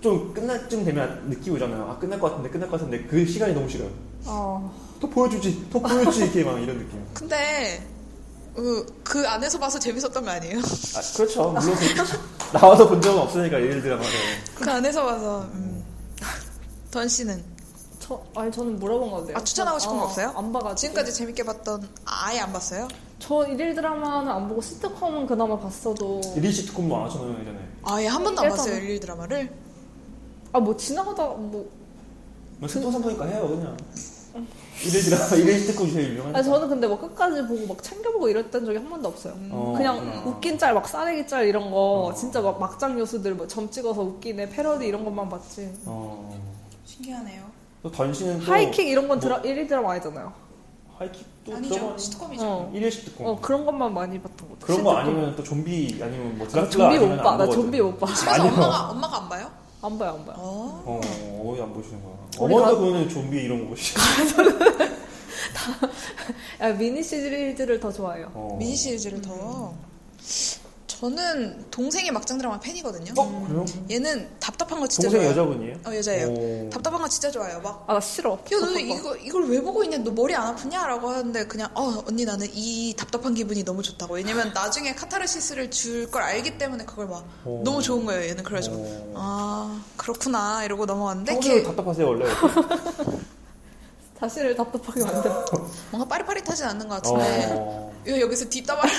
좀 0.00 0.34
끝날 0.34 0.68
쯤 0.68 0.84
되면 0.84 1.28
느끼고 1.28 1.56
있잖아요. 1.58 1.90
아 1.92 1.96
끝날 1.96 2.18
것 2.18 2.28
같은데 2.30 2.50
끝날 2.50 2.68
것 2.68 2.80
같은데 2.80 3.04
그 3.04 3.24
시간이 3.24 3.54
너무 3.54 3.68
싫어요. 3.68 3.88
어더 4.26 5.08
보여주지, 5.08 5.68
더 5.70 5.78
보여주지 5.78 6.24
이렇게 6.24 6.42
막 6.42 6.58
이런 6.60 6.76
느낌. 6.78 7.00
근데 7.14 7.86
그, 8.56 8.84
그 9.04 9.28
안에서 9.28 9.60
봐서 9.60 9.78
재밌었던 9.78 10.24
거 10.24 10.28
아니에요? 10.32 10.58
아 10.58 11.00
그렇죠. 11.16 11.50
물론 11.52 11.76
그렇죠. 11.76 12.18
나와서 12.52 12.88
본 12.88 13.00
적은 13.00 13.20
없으니까 13.20 13.60
예를 13.60 13.80
들어 13.80 13.96
말해. 13.96 14.10
그 14.56 14.68
안에서 14.68 15.04
봐서 15.04 15.42
음. 15.54 15.84
던 16.90 17.06
씨는 17.06 17.57
저 18.08 18.22
아니 18.34 18.50
저는 18.50 18.78
물어본 18.78 19.10
건데요. 19.10 19.36
아, 19.36 19.44
추천하고 19.44 19.78
싶은 19.78 19.98
거 19.98 20.04
없어요? 20.04 20.32
안 20.34 20.50
봐가지고. 20.50 20.74
지금까지 20.76 21.12
재밌게 21.12 21.42
봤던 21.44 21.86
아예 22.06 22.40
안 22.40 22.50
봤어요? 22.54 22.88
저 23.18 23.46
일일 23.46 23.74
드라마는 23.74 24.32
안 24.32 24.48
보고 24.48 24.62
시트콤은 24.62 25.26
그나마 25.26 25.58
봤어도. 25.58 26.22
리시 26.36 26.64
특콤도 26.66 26.96
안 26.96 27.02
하잖아요 27.04 27.38
예전에. 27.38 27.58
아예 27.82 28.06
한 28.06 28.24
번도 28.24 28.40
안 28.40 28.46
예전에. 28.46 28.56
봤어요 28.62 28.76
일일 28.82 29.00
드라마를? 29.00 29.52
아 30.52 30.60
뭐 30.60 30.74
지나가다 30.74 31.22
뭐. 31.26 31.70
뭐 32.58 32.66
스포 32.68 32.90
삼포니까 32.90 33.26
해요 33.26 33.46
그냥. 33.46 33.76
이래 34.86 35.00
드라마 35.00 35.36
이래 35.36 35.58
특콤 35.66 35.92
제일 35.92 36.12
유명한. 36.12 36.34
아 36.34 36.42
저는 36.42 36.66
근데 36.70 36.86
뭐 36.86 36.98
끝까지 36.98 37.42
보고 37.46 37.66
막 37.66 37.82
챙겨보고 37.82 38.28
이랬던 38.30 38.64
적이 38.64 38.78
한 38.78 38.88
번도 38.88 39.08
없어요. 39.08 39.34
어, 39.50 39.74
그냥 39.76 40.00
그렇구나. 40.00 40.24
웃긴 40.30 40.58
짤, 40.58 40.72
막 40.72 40.88
싸대기 40.88 41.26
짤 41.26 41.46
이런 41.46 41.70
거 41.70 42.04
어. 42.06 42.14
진짜 42.14 42.40
막 42.40 42.58
막장 42.58 42.98
요소들 42.98 43.34
뭐점 43.34 43.70
찍어서 43.70 44.00
웃기네 44.00 44.48
패러디 44.48 44.86
이런 44.86 45.04
것만 45.04 45.28
봤지. 45.28 45.70
어. 45.84 46.34
신기하네요. 46.86 47.42
또 47.82 47.90
던시는 47.90 48.40
또 48.40 48.52
하이킥 48.52 48.88
이런 48.88 49.08
건 49.08 49.18
뭐- 49.18 49.28
드라, 49.28 49.36
일일 49.44 49.66
드라마 49.66 49.92
아니잖아요. 49.92 50.32
하이킥도 50.98 51.54
아니죠 51.54 51.74
저거 51.74 51.98
시트콤이죠. 51.98 52.44
어. 52.44 52.70
일일 52.74 53.04
시트콤. 53.04 53.26
어 53.26 53.38
그런 53.40 53.64
것만 53.64 53.94
많이 53.94 54.20
봤던 54.20 54.48
것 54.48 54.58
같아. 54.58 54.66
그런 54.66 54.82
거 54.84 54.90
시트콤. 54.90 54.96
아니면 55.14 55.36
또 55.36 55.44
좀비 55.44 56.00
아니면 56.02 56.38
뭐나 56.38 56.52
드라큘라 56.52 56.70
좀비 56.70 56.84
아니면 56.96 57.16
못 57.16 57.22
봐. 57.22 57.30
안나 57.32 57.44
보거든. 57.44 57.62
좀비 57.62 57.80
못 57.80 57.98
봐. 58.00 58.06
집에서 58.08 58.26
많이 58.30 58.48
엄마가 58.48 58.90
엄마가 58.90 59.16
안 59.18 59.28
봐요? 59.28 59.50
안 59.80 59.96
봐요, 59.98 60.16
안 60.18 60.24
봐요. 60.26 60.36
어. 60.38 60.82
어, 60.86 61.00
어이 61.52 61.62
안 61.62 61.72
보시는 61.72 62.02
거야. 62.02 62.14
우리 62.40 62.52
어머니가 62.54 62.70
다- 62.72 62.78
보는 62.80 63.08
좀비 63.08 63.36
이런 63.36 63.62
거 63.62 63.68
보시. 63.68 63.94
야, 66.60 66.72
미니 66.72 67.00
시리즈를 67.02 67.78
더 67.78 67.92
좋아해요. 67.92 68.30
어. 68.34 68.56
미니 68.58 68.74
시리즈를 68.74 69.22
더. 69.22 69.72
저는 70.98 71.66
동생이 71.70 72.10
막장 72.10 72.38
드라마 72.38 72.58
팬이거든요. 72.58 73.12
어 73.16 73.44
그래요? 73.46 73.64
얘는 73.88 74.28
답답한 74.40 74.80
거 74.80 74.88
진짜 74.88 75.08
동생 75.08 75.20
좋아해요. 75.20 75.30
여자분이에요? 75.30 75.76
어 75.86 75.94
여자예요. 75.96 76.26
오. 76.28 76.70
답답한 76.70 77.00
거 77.00 77.08
진짜 77.08 77.30
좋아해요. 77.30 77.60
막 77.60 77.84
아, 77.86 77.92
나 77.94 78.00
싫어. 78.00 78.32
야, 78.32 78.38
너 78.60 78.72
이거, 78.76 79.14
이걸 79.16 79.48
왜 79.48 79.60
보고 79.62 79.84
있냐? 79.84 79.98
너 79.98 80.10
머리 80.10 80.34
안 80.34 80.48
아프냐? 80.48 80.84
라고 80.88 81.08
하는데, 81.10 81.46
그냥, 81.46 81.70
어, 81.74 82.02
언니 82.08 82.24
나는 82.24 82.48
이 82.52 82.94
답답한 82.96 83.32
기분이 83.34 83.64
너무 83.64 83.80
좋다고. 83.82 84.14
왜냐면 84.14 84.52
나중에 84.52 84.92
카타르시스를 84.96 85.70
줄 85.70 86.10
걸 86.10 86.22
알기 86.22 86.58
때문에 86.58 86.84
그걸 86.84 87.06
막 87.06 87.24
오. 87.44 87.62
너무 87.62 87.80
좋은 87.82 88.04
거예요, 88.04 88.28
얘는. 88.30 88.42
그래가지고, 88.42 88.76
오. 88.76 89.12
아, 89.14 89.80
그렇구나. 89.96 90.64
이러고 90.64 90.84
넘어갔는데, 90.86 91.38
걔 91.38 91.62
답답하세요 91.62 92.08
원래? 92.08 92.24
자신을 94.18 94.56
답답하게 94.56 95.04
만들어. 95.04 95.44
뭔가 95.92 96.08
빠릿빠릿하진 96.08 96.64
않는 96.66 96.88
것 96.88 96.96
같은데, 97.02 97.52
어. 97.52 97.92
이거 98.06 98.18
여기서 98.20 98.48
뒷담화를. 98.48 98.90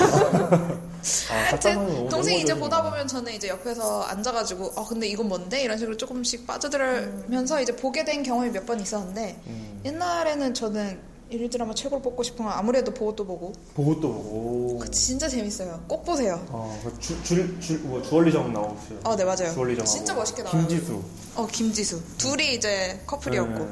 아, 1.31 1.33
하여튼, 1.49 1.73
너무 1.75 2.09
동생이 2.09 2.41
이제. 2.41 2.53
보다 2.55 2.81
보면 2.83 3.07
저는 3.07 3.33
이제 3.33 3.47
옆에서 3.47 4.01
앉아가지고, 4.03 4.73
어, 4.75 4.85
근데 4.85 5.07
이건 5.07 5.27
뭔데? 5.27 5.61
이런 5.63 5.77
식으로 5.77 5.95
조금씩 5.97 6.45
빠져들면서 6.47 7.61
이제 7.61 7.75
보게 7.75 8.03
된 8.05 8.23
경험이 8.23 8.49
몇 8.51 8.65
번 8.65 8.79
있었는데, 8.79 9.39
음. 9.47 9.81
옛날에는 9.85 10.53
저는 10.53 10.99
일일 11.31 11.47
드라마 11.49 11.73
최고로 11.75 12.01
뽑고 12.01 12.23
싶은 12.23 12.43
건 12.45 12.53
아무래도 12.53 12.91
보고 12.91 13.15
또 13.15 13.25
보고, 13.25 13.53
보고 13.75 13.99
또 14.01 14.11
보고. 14.13 14.79
그 14.79 14.89
진짜 14.91 15.27
재밌어요. 15.29 15.79
꼭 15.87 16.03
보세요. 16.03 16.43
어, 16.49 16.79
그 16.83 16.99
주, 16.99 17.23
줄, 17.23 17.59
줄, 17.59 17.77
뭐, 17.79 18.01
주얼리 18.01 18.31
정 18.31 18.51
나오시죠. 18.51 18.99
어, 19.03 19.15
네 19.15 19.23
맞아요. 19.23 19.53
주얼리 19.53 19.75
정. 19.77 19.85
진짜 19.85 20.13
멋있게 20.15 20.41
나와요. 20.41 20.65
김지수. 20.67 21.03
어, 21.35 21.47
김지수. 21.47 22.01
둘이 22.17 22.55
이제 22.55 22.99
커플이었고 23.05 23.59
네. 23.59 23.65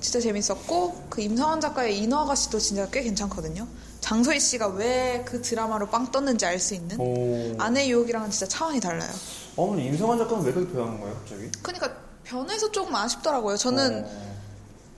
진짜 0.00 0.20
재밌었고 0.20 1.06
그 1.10 1.20
임성원 1.20 1.60
작가의 1.60 1.98
인어 1.98 2.20
아가씨도 2.22 2.58
진짜 2.58 2.88
꽤 2.90 3.02
괜찮거든요. 3.02 3.66
장소희 4.00 4.40
씨가 4.40 4.68
왜 4.68 5.22
그 5.26 5.42
드라마로 5.42 5.88
빵 5.88 6.10
떴는지 6.10 6.46
알 6.46 6.58
수 6.58 6.74
있는 6.74 6.98
오. 6.98 7.54
아내 7.58 7.86
유혹이랑은 7.88 8.30
진짜 8.30 8.46
차원이 8.48 8.80
달라요. 8.80 9.10
어, 9.56 9.68
근데 9.68 9.84
임성환 9.86 10.18
작가는 10.18 10.42
왜 10.44 10.52
그렇게 10.52 10.72
표현한 10.72 11.00
거예요, 11.00 11.14
갑자기? 11.16 11.50
그러니까 11.62 11.92
변해서 12.24 12.70
조금 12.72 12.94
아쉽더라고요. 12.94 13.56
저는 13.56 14.04
어. 14.06 14.30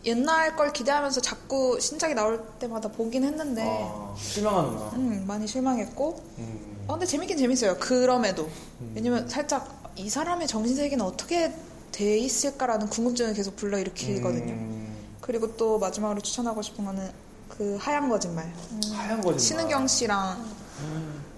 옛날 0.05 0.57
걸 0.57 0.73
기대하면서 0.73 1.21
자꾸 1.21 1.79
신작이 1.81 2.15
나올 2.15 2.45
때마다 2.59 2.89
보긴 2.89 3.25
했는데 3.25 3.63
아, 3.65 4.15
실망하는구나. 4.19 4.91
음, 4.95 5.25
많이 5.27 5.47
실망했고 5.47 6.23
음. 6.39 6.85
어, 6.87 6.93
근데 6.95 7.07
재밌긴 7.07 7.39
재밌어요. 7.39 7.77
그럼에도. 7.79 8.49
왜냐면 8.95 9.29
살짝 9.29 9.93
이 9.97 10.09
사람의 10.09 10.47
정신 10.49 10.77
세계는 10.77 11.05
어떻게 11.05 11.53
돼 11.93 12.19
있을까라는 12.19 12.89
궁금증을 12.89 13.35
계속 13.35 13.55
불러 13.57 13.79
일으키거든요. 13.79 14.53
음. 14.53 14.82
그리고 15.23 15.57
또 15.57 15.79
마지막으로 15.79 16.21
추천하고 16.21 16.61
싶은 16.61 16.85
거는 16.85 17.11
그 17.49 17.77
하얀 17.81 18.09
거짓말. 18.09 18.53
하얀 18.93 19.19
거짓말. 19.19 19.39
신은경 19.39 19.87
씨랑 19.87 20.45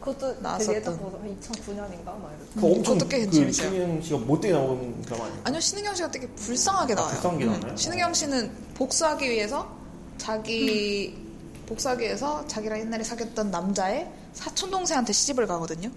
그것도 0.01 0.41
나왔었던. 0.41 0.75
되게 0.75 0.83
딱 0.83 0.97
보다 0.99 1.19
2009년인가 1.19 2.05
막 2.05 2.33
이랬어. 2.35 2.61
그 2.61 2.67
엄청 2.67 2.99
그것도 2.99 3.09
꽤그 3.09 3.31
재밌어요. 3.31 3.71
신인 3.71 4.03
씨가 4.03 4.19
못되게 4.19 4.55
나오는 4.55 5.03
드라마 5.03 5.25
아니에요? 5.25 5.41
아니요 5.45 5.61
신은경 5.61 5.95
씨가 5.95 6.11
되게 6.11 6.27
불쌍하게 6.29 6.95
나와요. 6.95 7.13
불쌍하게 7.13 7.45
음, 7.45 7.61
나와요? 7.61 7.77
신은경 7.77 8.15
씨는 8.15 8.53
복수하기 8.75 9.31
위해서 9.31 9.77
자기 10.17 11.23
복수하기 11.67 12.03
위해서 12.05 12.47
자기랑 12.47 12.81
옛날에 12.81 13.05
사귀었던 13.05 13.51
남자의 13.51 14.11
사촌 14.33 14.71
동생한테 14.71 15.13
시집을 15.13 15.47
가거든요. 15.47 15.91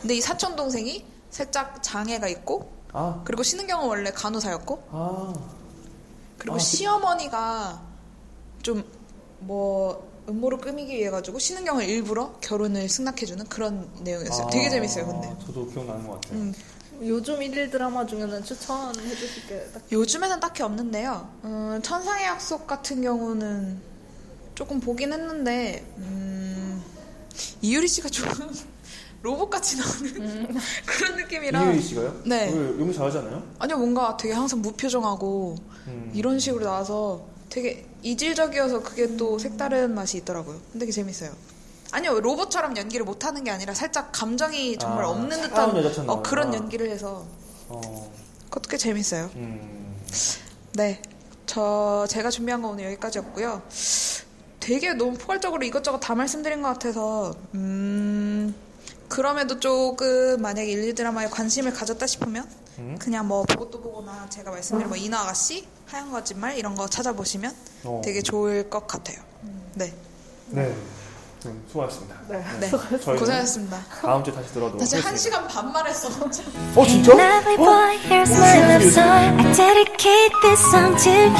근데 0.00 0.14
이 0.14 0.20
사촌 0.20 0.54
동생이 0.54 1.04
살짝 1.30 1.82
장애가 1.82 2.28
있고 2.28 2.70
아, 2.92 3.22
그리고 3.24 3.42
신은경은 3.42 3.88
원래 3.88 4.10
간호사였고 4.12 4.82
아. 4.90 5.34
그리고 6.42 6.54
아, 6.56 6.58
그- 6.58 6.64
시어머니가 6.64 7.82
좀 8.62 8.84
뭐 9.44 10.08
음모를 10.28 10.58
꾸미기 10.58 10.94
위해 10.94 11.10
가지고 11.10 11.40
신은경을 11.40 11.84
일부러 11.88 12.32
결혼을 12.40 12.88
승낙해주는 12.88 13.44
그런 13.48 13.90
내용이었어요. 14.04 14.50
되게 14.52 14.68
아, 14.68 14.70
재밌어요, 14.70 15.04
근데. 15.08 15.34
저도 15.44 15.66
기억나는 15.66 16.06
것 16.06 16.20
같아요. 16.20 16.38
음, 16.38 16.54
요즘 17.02 17.42
일일 17.42 17.68
드라마 17.68 18.06
중에는 18.06 18.44
추천해 18.44 19.16
주실 19.16 19.48
게 19.48 19.66
딱. 19.74 19.82
요즘에는 19.90 20.38
딱히 20.38 20.62
없는데요. 20.62 21.28
음, 21.42 21.80
천상의 21.82 22.24
약속 22.24 22.68
같은 22.68 23.02
경우는 23.02 23.80
조금 24.54 24.78
보긴 24.78 25.12
했는데 25.12 25.84
음, 25.96 26.80
이유리 27.60 27.88
씨가 27.88 28.08
조금 28.08 28.48
로봇같이 29.22 29.76
나오는 29.78 30.48
그런 30.86 31.16
느낌이라 31.16 31.62
이유희 31.64 31.80
씨가요? 31.80 32.22
네. 32.24 32.50
왜 32.52 32.80
연기 32.80 32.92
잘하잖아요. 32.94 33.42
아니요 33.58 33.78
뭔가 33.78 34.16
되게 34.16 34.34
항상 34.34 34.60
무표정하고 34.60 35.56
음. 35.86 36.10
이런 36.14 36.38
식으로 36.38 36.64
나와서 36.64 37.24
되게 37.48 37.86
이질적이어서 38.02 38.82
그게 38.82 39.16
또 39.16 39.38
색다른 39.38 39.94
맛이 39.94 40.18
있더라고요. 40.18 40.58
근데 40.72 40.80
되게 40.80 40.92
재밌어요. 40.92 41.30
아니요 41.92 42.20
로봇처럼 42.20 42.76
연기를 42.76 43.04
못하는 43.04 43.44
게 43.44 43.50
아니라 43.50 43.74
살짝 43.74 44.10
감정이 44.12 44.78
정말 44.78 45.04
아, 45.04 45.10
없는 45.10 45.42
듯한 45.42 46.08
어, 46.08 46.22
그런. 46.22 46.52
연기를 46.54 46.90
해서 46.90 47.24
어, 47.68 48.12
그것도 48.48 48.68
꽤 48.70 48.76
재밌어요. 48.76 49.30
음, 49.36 49.96
네. 50.74 51.00
저, 51.46 52.06
제가 52.08 52.30
준비한 52.30 52.62
거 52.62 52.68
오늘 52.68 52.84
여기까지였고요. 52.86 53.62
되게 54.58 54.94
너무 54.94 55.18
포괄적으로 55.18 55.62
이것저것 55.64 55.98
다 55.98 56.14
말씀드린 56.14 56.62
것 56.62 56.68
같아서, 56.68 57.34
음, 57.54 58.54
그럼에도 59.12 59.60
조금 59.60 60.40
만약에 60.40 60.70
일일 60.70 60.94
드라마에 60.94 61.26
관심을 61.26 61.74
가졌다 61.74 62.06
싶으면, 62.06 62.48
음? 62.78 62.96
그냥 62.98 63.28
뭐 63.28 63.42
보고 63.42 63.70
또 63.70 63.78
보거나 63.82 64.26
제가 64.30 64.50
말씀드린 64.50 64.88
뭐 64.88 64.96
이나 64.96 65.20
아가씨, 65.20 65.66
하얀 65.86 66.10
거짓말 66.10 66.56
이런 66.56 66.74
거 66.74 66.88
찾아보시면 66.88 67.54
어. 67.84 68.00
되게 68.02 68.22
좋을 68.22 68.70
것 68.70 68.86
같아요. 68.86 69.18
네. 69.74 69.92
네. 70.48 70.74
음, 71.44 71.62
수고하셨습니다. 71.68 72.16
네. 72.28 72.42
네. 72.60 72.70
고생하셨습니다. 72.70 73.84
다음 74.00 74.24
주에 74.24 74.32
다시 74.32 74.54
들어도 74.54 74.78
나 74.78 74.84
지금 74.86 75.04
한. 75.04 75.16
시간 75.16 75.46
반만 75.46 75.86
했어. 75.86 76.08
어 76.74 76.86
진짜? 76.86 77.12
To 77.12 77.20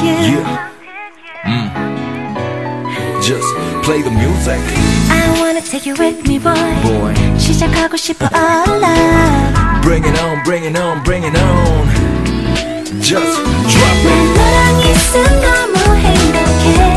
you. 0.03 0.43
Yeah. 0.43 1.93
Just 3.23 3.47
play 3.83 4.01
the 4.03 4.11
music, 4.11 4.59
Take 5.73 5.87
it 5.87 5.97
with 5.97 6.27
me, 6.27 6.37
boy. 6.37 6.53
boy. 6.83 7.15
시작하고 7.39 7.97
싶어, 7.97 8.27
I 8.31 8.63
love. 8.69 9.81
Bring 9.81 10.05
it 10.05 10.15
on, 10.21 10.43
bring 10.43 10.65
it 10.65 10.77
on, 10.77 11.01
bring 11.03 11.23
it 11.23 11.35
on. 11.35 11.89
Just 13.01 13.41
drop 13.41 14.05
it. 14.05 14.37
너랑 14.37 14.79
있음 14.91 15.23
너무 15.41 15.95
행복해. 15.97 16.92